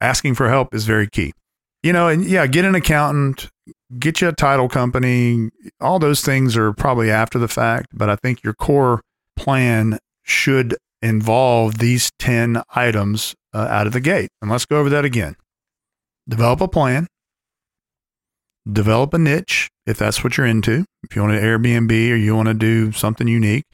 asking 0.00 0.34
for 0.34 0.48
help 0.48 0.74
is 0.74 0.84
very 0.84 1.08
key. 1.08 1.32
You 1.82 1.92
know, 1.92 2.08
and 2.08 2.24
yeah, 2.24 2.46
get 2.46 2.66
an 2.66 2.74
accountant, 2.74 3.48
get 3.98 4.20
you 4.20 4.28
a 4.28 4.32
title 4.32 4.68
company. 4.68 5.48
All 5.80 5.98
those 5.98 6.20
things 6.20 6.56
are 6.56 6.72
probably 6.74 7.10
after 7.10 7.38
the 7.38 7.48
fact, 7.48 7.86
but 7.94 8.10
I 8.10 8.16
think 8.16 8.42
your 8.42 8.52
core 8.52 9.00
plan 9.36 9.98
should 10.22 10.76
involve 11.02 11.78
these 11.78 12.10
10 12.18 12.62
items 12.74 13.34
uh, 13.54 13.58
out 13.58 13.86
of 13.86 13.92
the 13.92 14.00
gate. 14.00 14.30
And 14.40 14.50
let's 14.50 14.66
go 14.66 14.78
over 14.78 14.90
that 14.90 15.04
again. 15.04 15.36
Develop 16.28 16.60
a 16.60 16.68
plan, 16.68 17.06
develop 18.70 19.14
a 19.14 19.18
niche 19.18 19.70
if 19.86 19.98
that's 19.98 20.22
what 20.22 20.36
you're 20.36 20.46
into. 20.46 20.84
If 21.02 21.16
you 21.16 21.22
want 21.22 21.34
an 21.34 21.42
Airbnb 21.42 21.90
or 21.90 22.16
you 22.16 22.36
want 22.36 22.48
to 22.48 22.54
do 22.54 22.92
something 22.92 23.26
unique, 23.26 23.64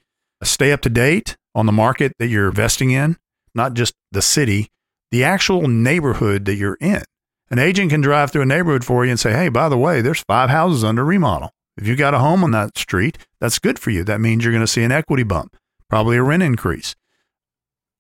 stay 0.43 0.73
up 0.73 0.81
to 0.83 0.89
date 0.89 1.37
on 1.55 1.67
the 1.67 1.73
market 1.73 2.12
that 2.19 2.29
you're 2.29 2.49
investing 2.49 2.91
in, 2.91 3.17
not 3.55 3.75
just 3.75 3.95
the 4.12 4.23
city, 4.23 4.69
the 5.11 5.25
actual 5.25 5.69
neighborhood 5.69 6.45
that 6.45 6.55
you're 6.55 6.79
in. 6.81 7.03
An 7.51 7.59
agent 7.59 7.91
can 7.91 8.01
drive 8.01 8.31
through 8.31 8.43
a 8.43 8.47
neighborhood 8.47 8.85
for 8.85 9.05
you 9.05 9.11
and 9.11 9.21
say, 9.21 9.33
hey, 9.33 9.49
by 9.49 9.69
the 9.69 9.79
way, 9.79 10.01
there's 10.01 10.25
five 10.27 10.51
houses 10.51 10.83
under 10.83 11.05
remodel. 11.05 11.51
If 11.77 11.87
you 11.87 11.95
got 11.95 12.15
a 12.15 12.19
home 12.19 12.43
on 12.43 12.51
that 12.53 12.77
street, 12.77 13.19
that's 13.41 13.59
good 13.59 13.79
for 13.79 13.91
you. 13.91 14.03
That 14.03 14.21
means 14.21 14.45
you're 14.45 14.53
going 14.53 14.62
to 14.62 14.67
see 14.67 14.83
an 14.83 14.93
equity 14.93 15.23
bump, 15.23 15.57
probably 15.89 16.17
a 16.17 16.23
rent 16.23 16.43
increase. 16.43 16.95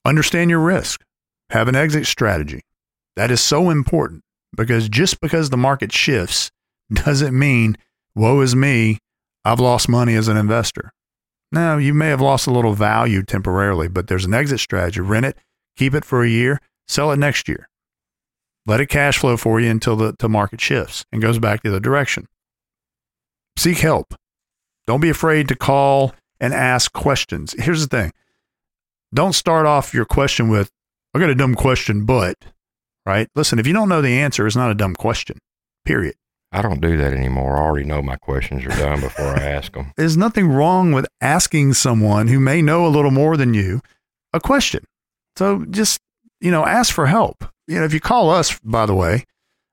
Understand 0.06 0.50
your 0.50 0.60
risk, 0.60 1.02
have 1.50 1.66
an 1.66 1.74
exit 1.74 2.06
strategy. 2.06 2.60
That 3.16 3.32
is 3.32 3.40
so 3.40 3.70
important 3.70 4.22
because 4.56 4.88
just 4.88 5.20
because 5.20 5.50
the 5.50 5.56
market 5.56 5.90
shifts 5.90 6.52
doesn't 6.92 7.36
mean, 7.36 7.76
woe 8.14 8.40
is 8.40 8.54
me, 8.54 8.98
I've 9.44 9.58
lost 9.58 9.88
money 9.88 10.14
as 10.14 10.28
an 10.28 10.36
investor. 10.36 10.92
Now, 11.50 11.76
you 11.76 11.92
may 11.92 12.06
have 12.06 12.20
lost 12.20 12.46
a 12.46 12.52
little 12.52 12.74
value 12.74 13.24
temporarily, 13.24 13.88
but 13.88 14.06
there's 14.06 14.24
an 14.24 14.34
exit 14.34 14.60
strategy. 14.60 15.00
Rent 15.00 15.26
it, 15.26 15.36
keep 15.76 15.92
it 15.92 16.04
for 16.04 16.22
a 16.22 16.28
year, 16.28 16.60
sell 16.86 17.10
it 17.10 17.18
next 17.18 17.48
year. 17.48 17.68
Let 18.64 18.80
it 18.80 18.86
cash 18.86 19.18
flow 19.18 19.36
for 19.36 19.58
you 19.58 19.70
until 19.70 19.96
the, 19.96 20.14
the 20.16 20.28
market 20.28 20.60
shifts 20.60 21.04
and 21.10 21.20
goes 21.20 21.40
back 21.40 21.62
the 21.62 21.70
other 21.70 21.80
direction. 21.80 22.28
Seek 23.56 23.78
help. 23.78 24.14
Don't 24.86 25.00
be 25.00 25.10
afraid 25.10 25.48
to 25.48 25.56
call 25.56 26.14
and 26.38 26.54
ask 26.54 26.92
questions. 26.92 27.56
Here's 27.58 27.84
the 27.86 27.96
thing 27.96 28.12
don't 29.14 29.34
start 29.34 29.66
off 29.66 29.94
your 29.94 30.04
question 30.04 30.48
with, 30.48 30.70
I 31.14 31.18
got 31.18 31.30
a 31.30 31.34
dumb 31.34 31.54
question, 31.54 32.04
but, 32.04 32.36
right? 33.04 33.28
Listen, 33.34 33.58
if 33.58 33.66
you 33.66 33.72
don't 33.72 33.88
know 33.88 34.02
the 34.02 34.18
answer, 34.18 34.46
it's 34.46 34.56
not 34.56 34.70
a 34.70 34.74
dumb 34.74 34.94
question, 34.94 35.38
period. 35.84 36.14
I 36.52 36.62
don't 36.62 36.80
do 36.80 36.96
that 36.96 37.12
anymore. 37.12 37.56
I 37.56 37.62
already 37.62 37.86
know 37.86 38.02
my 38.02 38.16
questions 38.16 38.64
are 38.64 38.68
done 38.68 39.00
before 39.00 39.26
I 39.26 39.42
ask 39.42 39.72
them. 39.72 39.92
There's 39.96 40.16
nothing 40.16 40.48
wrong 40.48 40.92
with 40.92 41.06
asking 41.20 41.74
someone 41.74 42.28
who 42.28 42.40
may 42.40 42.62
know 42.62 42.86
a 42.86 42.88
little 42.88 43.10
more 43.10 43.36
than 43.36 43.52
you 43.52 43.80
a 44.32 44.40
question. 44.40 44.84
So 45.36 45.64
just, 45.70 46.00
you 46.40 46.50
know, 46.50 46.64
ask 46.64 46.94
for 46.94 47.06
help. 47.06 47.44
You 47.66 47.78
know, 47.78 47.84
if 47.84 47.92
you 47.92 48.00
call 48.00 48.30
us, 48.30 48.58
by 48.60 48.86
the 48.86 48.94
way, 48.94 49.24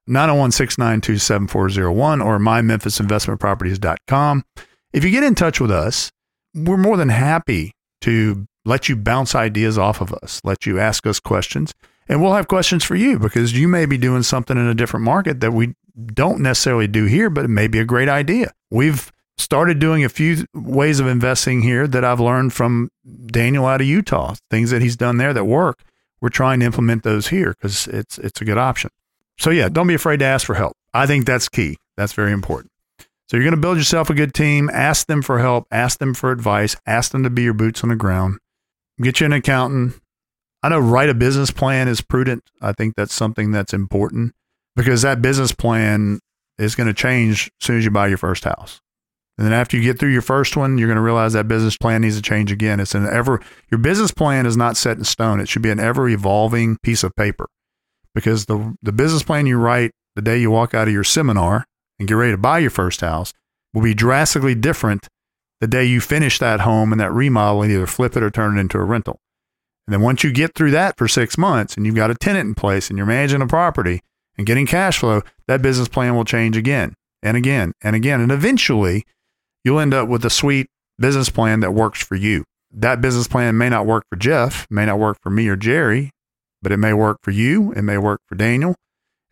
901 0.08 0.52
692 0.52 1.19
7401 1.19 2.22
or 2.22 2.39
mymemphisinvestmentproperties.com. 2.39 4.43
If 4.91 5.04
you 5.04 5.12
get 5.12 5.24
in 5.24 5.36
touch 5.36 5.62
with 5.62 5.72
us, 5.72 6.12
we're 6.54 6.78
more 6.78 6.98
than 6.98 7.10
happy 7.10 7.72
to 8.02 8.46
let 8.65 8.89
you 8.89 8.95
bounce 8.95 9.36
ideas 9.36 9.78
off 9.78 10.02
of 10.02 10.13
us, 10.13 10.41
let 10.43 10.65
you 10.65 10.80
ask 10.80 11.06
us 11.06 11.19
questions, 11.19 11.73
and 12.08 12.21
we'll 12.21 12.34
have 12.34 12.47
questions 12.47 12.84
for 12.84 12.95
you 12.95 13.19
because 13.19 13.58
you 13.58 13.67
may 13.67 13.86
be 13.86 13.97
doing 13.97 14.23
something 14.23 14.58
in 14.58 14.67
a 14.67 14.76
different 14.76 15.06
market 15.06 15.39
that 15.41 15.52
we 15.52 15.76
don't 16.13 16.41
necessarily 16.41 16.88
do 16.88 17.06
here, 17.06 17.30
but 17.30 17.45
it 17.45 17.49
may 17.49 17.67
be 17.67 17.80
a 17.80 17.86
great 17.86 18.10
idea. 18.10 18.52
We've 18.71 19.12
started 19.38 19.80
doing 19.80 20.04
a 20.04 20.10
few 20.10 20.45
ways 20.54 20.99
of 20.99 21.08
investing 21.08 21.62
here 21.62 21.88
that 21.88 22.04
I've 22.04 22.19
learned 22.19 22.54
from 22.54 22.89
Daniel 23.28 23.65
out 23.65 23.82
of 23.82 23.88
Utah, 23.88 24.36
things 24.49 24.71
that 24.71 24.82
he's 24.82 24.95
done 24.95 25.17
there 25.17 25.34
that 25.34 25.45
work. 25.45 25.84
We're 26.21 26.30
trying 26.30 26.60
to 26.62 26.65
implement 26.65 27.04
those 27.04 27.28
here 27.28 27.49
because 27.49 27.88
it's 27.88 28.17
it's 28.17 28.39
a 28.39 28.45
good 28.45 28.58
option. 28.58 28.91
So 29.38 29.49
yeah, 29.49 29.67
don't 29.69 29.88
be 29.88 29.93
afraid 29.93 30.19
to 30.19 30.26
ask 30.26 30.45
for 30.45 30.56
help. 30.56 30.78
I 30.93 31.06
think 31.06 31.26
that's 31.26 31.49
key. 31.49 31.78
That's 31.97 32.13
very 32.13 32.32
important. 32.32 32.71
So 33.28 33.38
you're 33.38 33.43
going 33.43 33.56
to 33.56 33.62
build 33.62 33.78
yourself 33.78 34.10
a 34.10 34.13
good 34.13 34.34
team. 34.34 34.69
Ask 34.71 35.08
them 35.08 35.21
for 35.21 35.39
help. 35.39 35.67
Ask 35.71 35.99
them 35.99 36.13
for 36.13 36.32
advice. 36.32 36.76
Ask 36.86 37.12
them 37.12 37.23
to 37.23 37.30
be 37.30 37.43
your 37.43 37.54
boots 37.54 37.84
on 37.84 37.89
the 37.89 37.95
ground. 37.95 38.38
Get 39.01 39.19
you 39.19 39.25
an 39.25 39.34
accountant. 39.34 39.99
I 40.62 40.69
know 40.69 40.79
write 40.79 41.10
a 41.10 41.13
business 41.13 41.51
plan 41.51 41.88
is 41.88 42.01
prudent. 42.01 42.43
I 42.62 42.71
think 42.73 42.95
that's 42.95 43.13
something 43.13 43.51
that's 43.51 43.73
important 43.73 44.34
because 44.75 45.01
that 45.01 45.21
business 45.21 45.51
plan 45.51 46.19
is 46.58 46.75
going 46.75 46.88
to 46.88 46.93
change 46.93 47.51
as 47.60 47.65
soon 47.65 47.77
as 47.77 47.86
you 47.86 47.91
buy 47.91 48.08
your 48.08 48.17
first 48.17 48.43
house. 48.43 48.79
And 49.38 49.47
then 49.47 49.53
after 49.53 49.75
you 49.75 49.84
get 49.84 49.99
through 49.99 50.12
your 50.12 50.21
first 50.21 50.56
one, 50.56 50.77
you're 50.77 50.88
going 50.88 50.95
to 50.95 51.01
realize 51.01 51.34
that 51.34 51.47
business 51.47 51.75
plan 51.75 52.01
needs 52.01 52.15
to 52.15 52.21
change 52.21 52.51
again. 52.51 52.79
It's 52.79 52.93
an 52.93 53.08
ever 53.08 53.41
your 53.71 53.79
business 53.79 54.12
plan 54.12 54.45
is 54.45 54.56
not 54.56 54.77
set 54.77 54.97
in 54.97 55.03
stone. 55.03 55.39
It 55.39 55.49
should 55.49 55.63
be 55.63 55.71
an 55.71 55.79
ever 55.79 56.08
evolving 56.08 56.77
piece 56.84 57.03
of 57.03 57.15
paper. 57.15 57.47
Because 58.13 58.45
the 58.45 58.75
the 58.84 58.91
business 58.91 59.23
plan 59.23 59.47
you 59.47 59.58
write 59.58 59.91
the 60.15 60.21
day 60.21 60.38
you 60.38 60.51
walk 60.51 60.75
out 60.75 60.88
of 60.88 60.93
your 60.93 61.03
seminar 61.03 61.65
and 61.97 62.08
get 62.08 62.13
ready 62.13 62.32
to 62.32 62.38
buy 62.38 62.60
your 62.60 62.69
first 62.69 63.01
house 63.01 63.34
will 63.73 63.82
be 63.82 63.95
drastically 63.95 64.53
different 64.53 65.08
the 65.63 65.67
day 65.67 65.86
you 65.86 66.02
finish 66.02 66.39
that 66.39 66.60
home 66.60 66.91
and 66.91 66.99
that 66.99 67.13
remodel 67.13 67.62
and 67.62 67.71
either 67.71 67.88
flip 67.88 68.17
it 68.17 68.21
or 68.21 68.30
turn 68.30 68.58
it 68.58 68.60
into 68.60 68.78
a 68.78 68.84
rental. 68.84 69.21
And 69.88 69.93
then 69.93 70.02
once 70.02 70.21
you 70.21 70.34
get 70.34 70.56
through 70.56 70.71
that 70.71 70.97
for 70.97 71.08
six 71.08 71.38
months 71.38 71.78
and 71.78 71.86
you've 71.86 71.95
got 71.95 72.12
a 72.12 72.15
tenant 72.15 72.49
in 72.49 72.54
place 72.54 72.89
and 72.89 72.97
you're 72.97 73.08
managing 73.08 73.41
a 73.41 73.47
property 73.47 74.02
and 74.38 74.45
getting 74.45 74.67
cash 74.67 74.99
flow, 74.99 75.21
that 75.47 75.62
business 75.62 75.88
plan 75.88 76.17
will 76.17 76.26
change 76.26 76.58
again 76.58 76.95
and 77.21 77.38
again 77.38 77.71
and 77.82 77.95
again. 77.95 78.19
And 78.19 78.30
eventually 78.30 79.06
you'll 79.63 79.80
end 79.80 79.93
up 79.93 80.10
with 80.10 80.26
a 80.26 80.30
sweet 80.30 80.67
business 80.99 81.30
plan 81.30 81.62
that 81.62 81.71
works 81.71 82.04
for 82.04 82.15
you. 82.15 82.43
That 82.69 82.99
business 82.99 83.30
plan 83.30 83.58
may 83.58 83.69
not 83.69 83.86
work 83.86 84.04
for 84.10 84.17
Jeff, 84.17 84.67
may 84.69 84.86
not 84.86 84.99
work 84.99 85.17
for 85.23 85.30
me 85.30 85.47
or 85.47 85.56
Jerry, 85.56 86.10
but 86.62 86.73
it 86.73 86.78
may 86.78 86.91
work 86.91 87.19
for 87.23 87.32
you. 87.32 87.71
It 87.71 87.84
may 87.84 87.97
work 87.97 88.19
for 88.28 88.36
Daniel. 88.36 88.76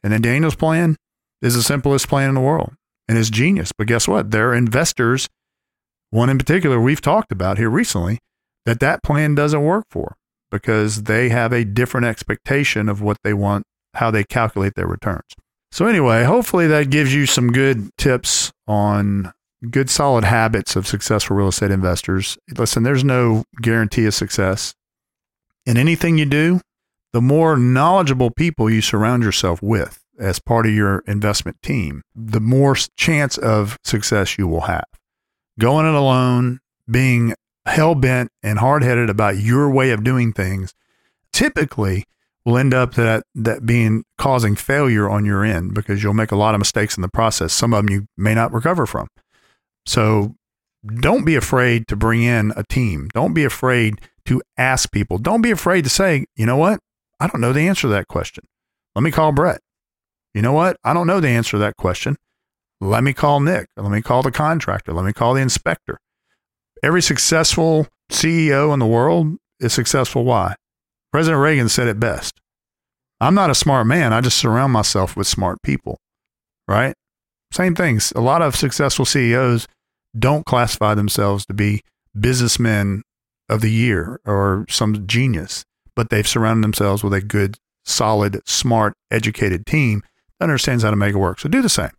And 0.01 0.13
then 0.13 0.21
Daniel's 0.21 0.55
plan 0.55 0.95
is 1.41 1.55
the 1.55 1.61
simplest 1.61 2.07
plan 2.07 2.29
in 2.29 2.35
the 2.35 2.39
world 2.39 2.71
and 3.09 3.17
is 3.17 3.29
genius. 3.29 3.73
But 3.77 3.87
guess 3.87 4.07
what? 4.07 4.31
There 4.31 4.51
are 4.51 4.55
investors, 4.55 5.27
one 6.11 6.29
in 6.29 6.37
particular 6.37 6.79
we've 6.79 7.01
talked 7.01 7.31
about 7.31 7.57
here 7.57 7.69
recently, 7.69 8.19
that 8.65 8.79
that 8.79 9.01
plan 9.03 9.33
doesn't 9.33 9.63
work 9.63 9.85
for 9.89 10.15
because 10.51 11.03
they 11.03 11.29
have 11.29 11.51
a 11.51 11.65
different 11.65 12.05
expectation 12.05 12.87
of 12.87 13.01
what 13.01 13.17
they 13.23 13.33
want, 13.33 13.65
how 13.95 14.11
they 14.11 14.23
calculate 14.23 14.75
their 14.75 14.87
returns. 14.87 15.33
So, 15.71 15.85
anyway, 15.87 16.25
hopefully 16.25 16.67
that 16.67 16.89
gives 16.89 17.15
you 17.15 17.25
some 17.25 17.51
good 17.51 17.89
tips 17.97 18.51
on 18.67 19.31
good, 19.69 19.89
solid 19.89 20.25
habits 20.25 20.75
of 20.75 20.85
successful 20.85 21.37
real 21.37 21.47
estate 21.47 21.71
investors. 21.71 22.37
Listen, 22.57 22.83
there's 22.83 23.05
no 23.05 23.43
guarantee 23.61 24.05
of 24.05 24.13
success. 24.13 24.73
In 25.65 25.77
anything 25.77 26.17
you 26.17 26.25
do, 26.25 26.59
the 27.13 27.21
more 27.21 27.55
knowledgeable 27.55 28.31
people 28.31 28.69
you 28.69 28.81
surround 28.81 29.23
yourself 29.23 29.61
with 29.61 29.99
as 30.19 30.39
part 30.39 30.65
of 30.65 30.73
your 30.73 31.03
investment 31.07 31.61
team, 31.61 32.01
the 32.15 32.41
more 32.41 32.75
chance 32.97 33.37
of 33.37 33.77
success 33.83 34.37
you 34.37 34.47
will 34.47 34.61
have. 34.61 34.85
Going 35.59 35.85
it 35.85 35.93
alone, 35.93 36.59
being 36.89 37.33
hell 37.65 37.95
bent 37.95 38.31
and 38.41 38.59
hard 38.59 38.83
headed 38.83 39.09
about 39.09 39.37
your 39.37 39.69
way 39.69 39.91
of 39.91 40.03
doing 40.03 40.33
things, 40.33 40.73
typically 41.31 42.05
will 42.45 42.57
end 42.57 42.73
up 42.73 42.95
that 42.95 43.23
that 43.35 43.65
being 43.65 44.03
causing 44.17 44.55
failure 44.55 45.09
on 45.09 45.25
your 45.25 45.43
end 45.43 45.73
because 45.73 46.01
you'll 46.01 46.13
make 46.13 46.31
a 46.31 46.35
lot 46.35 46.55
of 46.55 46.59
mistakes 46.59 46.97
in 46.97 47.01
the 47.01 47.09
process. 47.09 47.53
Some 47.53 47.73
of 47.73 47.85
them 47.85 47.93
you 47.93 48.07
may 48.17 48.33
not 48.33 48.51
recover 48.53 48.85
from. 48.85 49.07
So 49.85 50.35
don't 50.85 51.25
be 51.25 51.35
afraid 51.35 51.87
to 51.89 51.95
bring 51.95 52.23
in 52.23 52.51
a 52.55 52.63
team. 52.63 53.09
Don't 53.13 53.33
be 53.33 53.43
afraid 53.43 54.01
to 54.25 54.41
ask 54.57 54.91
people. 54.91 55.17
Don't 55.17 55.41
be 55.41 55.51
afraid 55.51 55.83
to 55.83 55.89
say, 55.89 56.25
you 56.35 56.45
know 56.45 56.57
what? 56.57 56.79
I 57.19 57.27
don't 57.27 57.41
know 57.41 57.53
the 57.53 57.67
answer 57.67 57.81
to 57.81 57.87
that 57.89 58.07
question. 58.07 58.45
Let 58.95 59.03
me 59.03 59.11
call 59.11 59.31
Brett. 59.31 59.61
You 60.33 60.41
know 60.41 60.53
what? 60.53 60.77
I 60.83 60.93
don't 60.93 61.07
know 61.07 61.19
the 61.19 61.29
answer 61.29 61.51
to 61.51 61.57
that 61.59 61.77
question. 61.77 62.17
Let 62.81 63.03
me 63.03 63.13
call 63.13 63.39
Nick. 63.39 63.67
Let 63.77 63.91
me 63.91 64.01
call 64.01 64.23
the 64.23 64.31
contractor. 64.31 64.91
Let 64.91 65.05
me 65.05 65.13
call 65.13 65.35
the 65.35 65.41
inspector. 65.41 65.99
Every 66.81 67.03
successful 67.03 67.87
CEO 68.11 68.73
in 68.73 68.79
the 68.79 68.87
world 68.87 69.37
is 69.59 69.71
successful. 69.71 70.25
Why? 70.25 70.55
President 71.13 71.41
Reagan 71.41 71.69
said 71.69 71.87
it 71.87 71.99
best. 71.99 72.41
I'm 73.19 73.35
not 73.35 73.51
a 73.51 73.55
smart 73.55 73.85
man. 73.85 74.13
I 74.13 74.21
just 74.21 74.39
surround 74.39 74.73
myself 74.73 75.15
with 75.15 75.27
smart 75.27 75.61
people, 75.61 75.99
right? 76.67 76.95
Same 77.53 77.75
things. 77.75 78.11
A 78.15 78.21
lot 78.21 78.41
of 78.41 78.55
successful 78.55 79.05
CEOs 79.05 79.67
don't 80.17 80.45
classify 80.45 80.95
themselves 80.95 81.45
to 81.45 81.53
be 81.53 81.81
businessmen 82.19 83.03
of 83.47 83.61
the 83.61 83.69
year 83.69 84.19
or 84.25 84.65
some 84.69 85.05
genius, 85.05 85.65
but 85.95 86.09
they've 86.09 86.27
surrounded 86.27 86.63
themselves 86.63 87.03
with 87.03 87.13
a 87.13 87.21
good, 87.21 87.57
solid, 87.85 88.41
smart, 88.47 88.93
educated 89.11 89.67
team 89.67 90.01
that 90.39 90.45
understands 90.45 90.83
how 90.83 90.89
to 90.89 90.95
make 90.95 91.13
it 91.13 91.17
work. 91.17 91.39
So 91.39 91.47
do 91.47 91.61
the 91.61 91.69
same. 91.69 91.91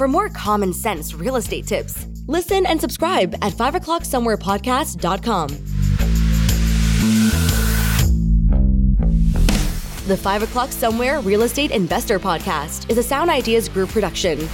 For 0.00 0.08
more 0.08 0.30
common 0.30 0.72
sense 0.72 1.12
real 1.12 1.36
estate 1.36 1.66
tips, 1.66 2.06
listen 2.26 2.64
and 2.64 2.80
subscribe 2.80 3.34
at 3.42 3.52
5 3.52 3.74
o'clock 3.74 4.06
somewhere 4.06 4.38
podcast.com. 4.38 5.48
The 10.06 10.16
5 10.16 10.42
o'clock 10.44 10.72
somewhere 10.72 11.20
real 11.20 11.42
estate 11.42 11.70
investor 11.70 12.18
podcast 12.18 12.90
is 12.90 12.96
a 12.96 13.02
Sound 13.02 13.28
Ideas 13.28 13.68
Group 13.68 13.90
production. 13.90 14.48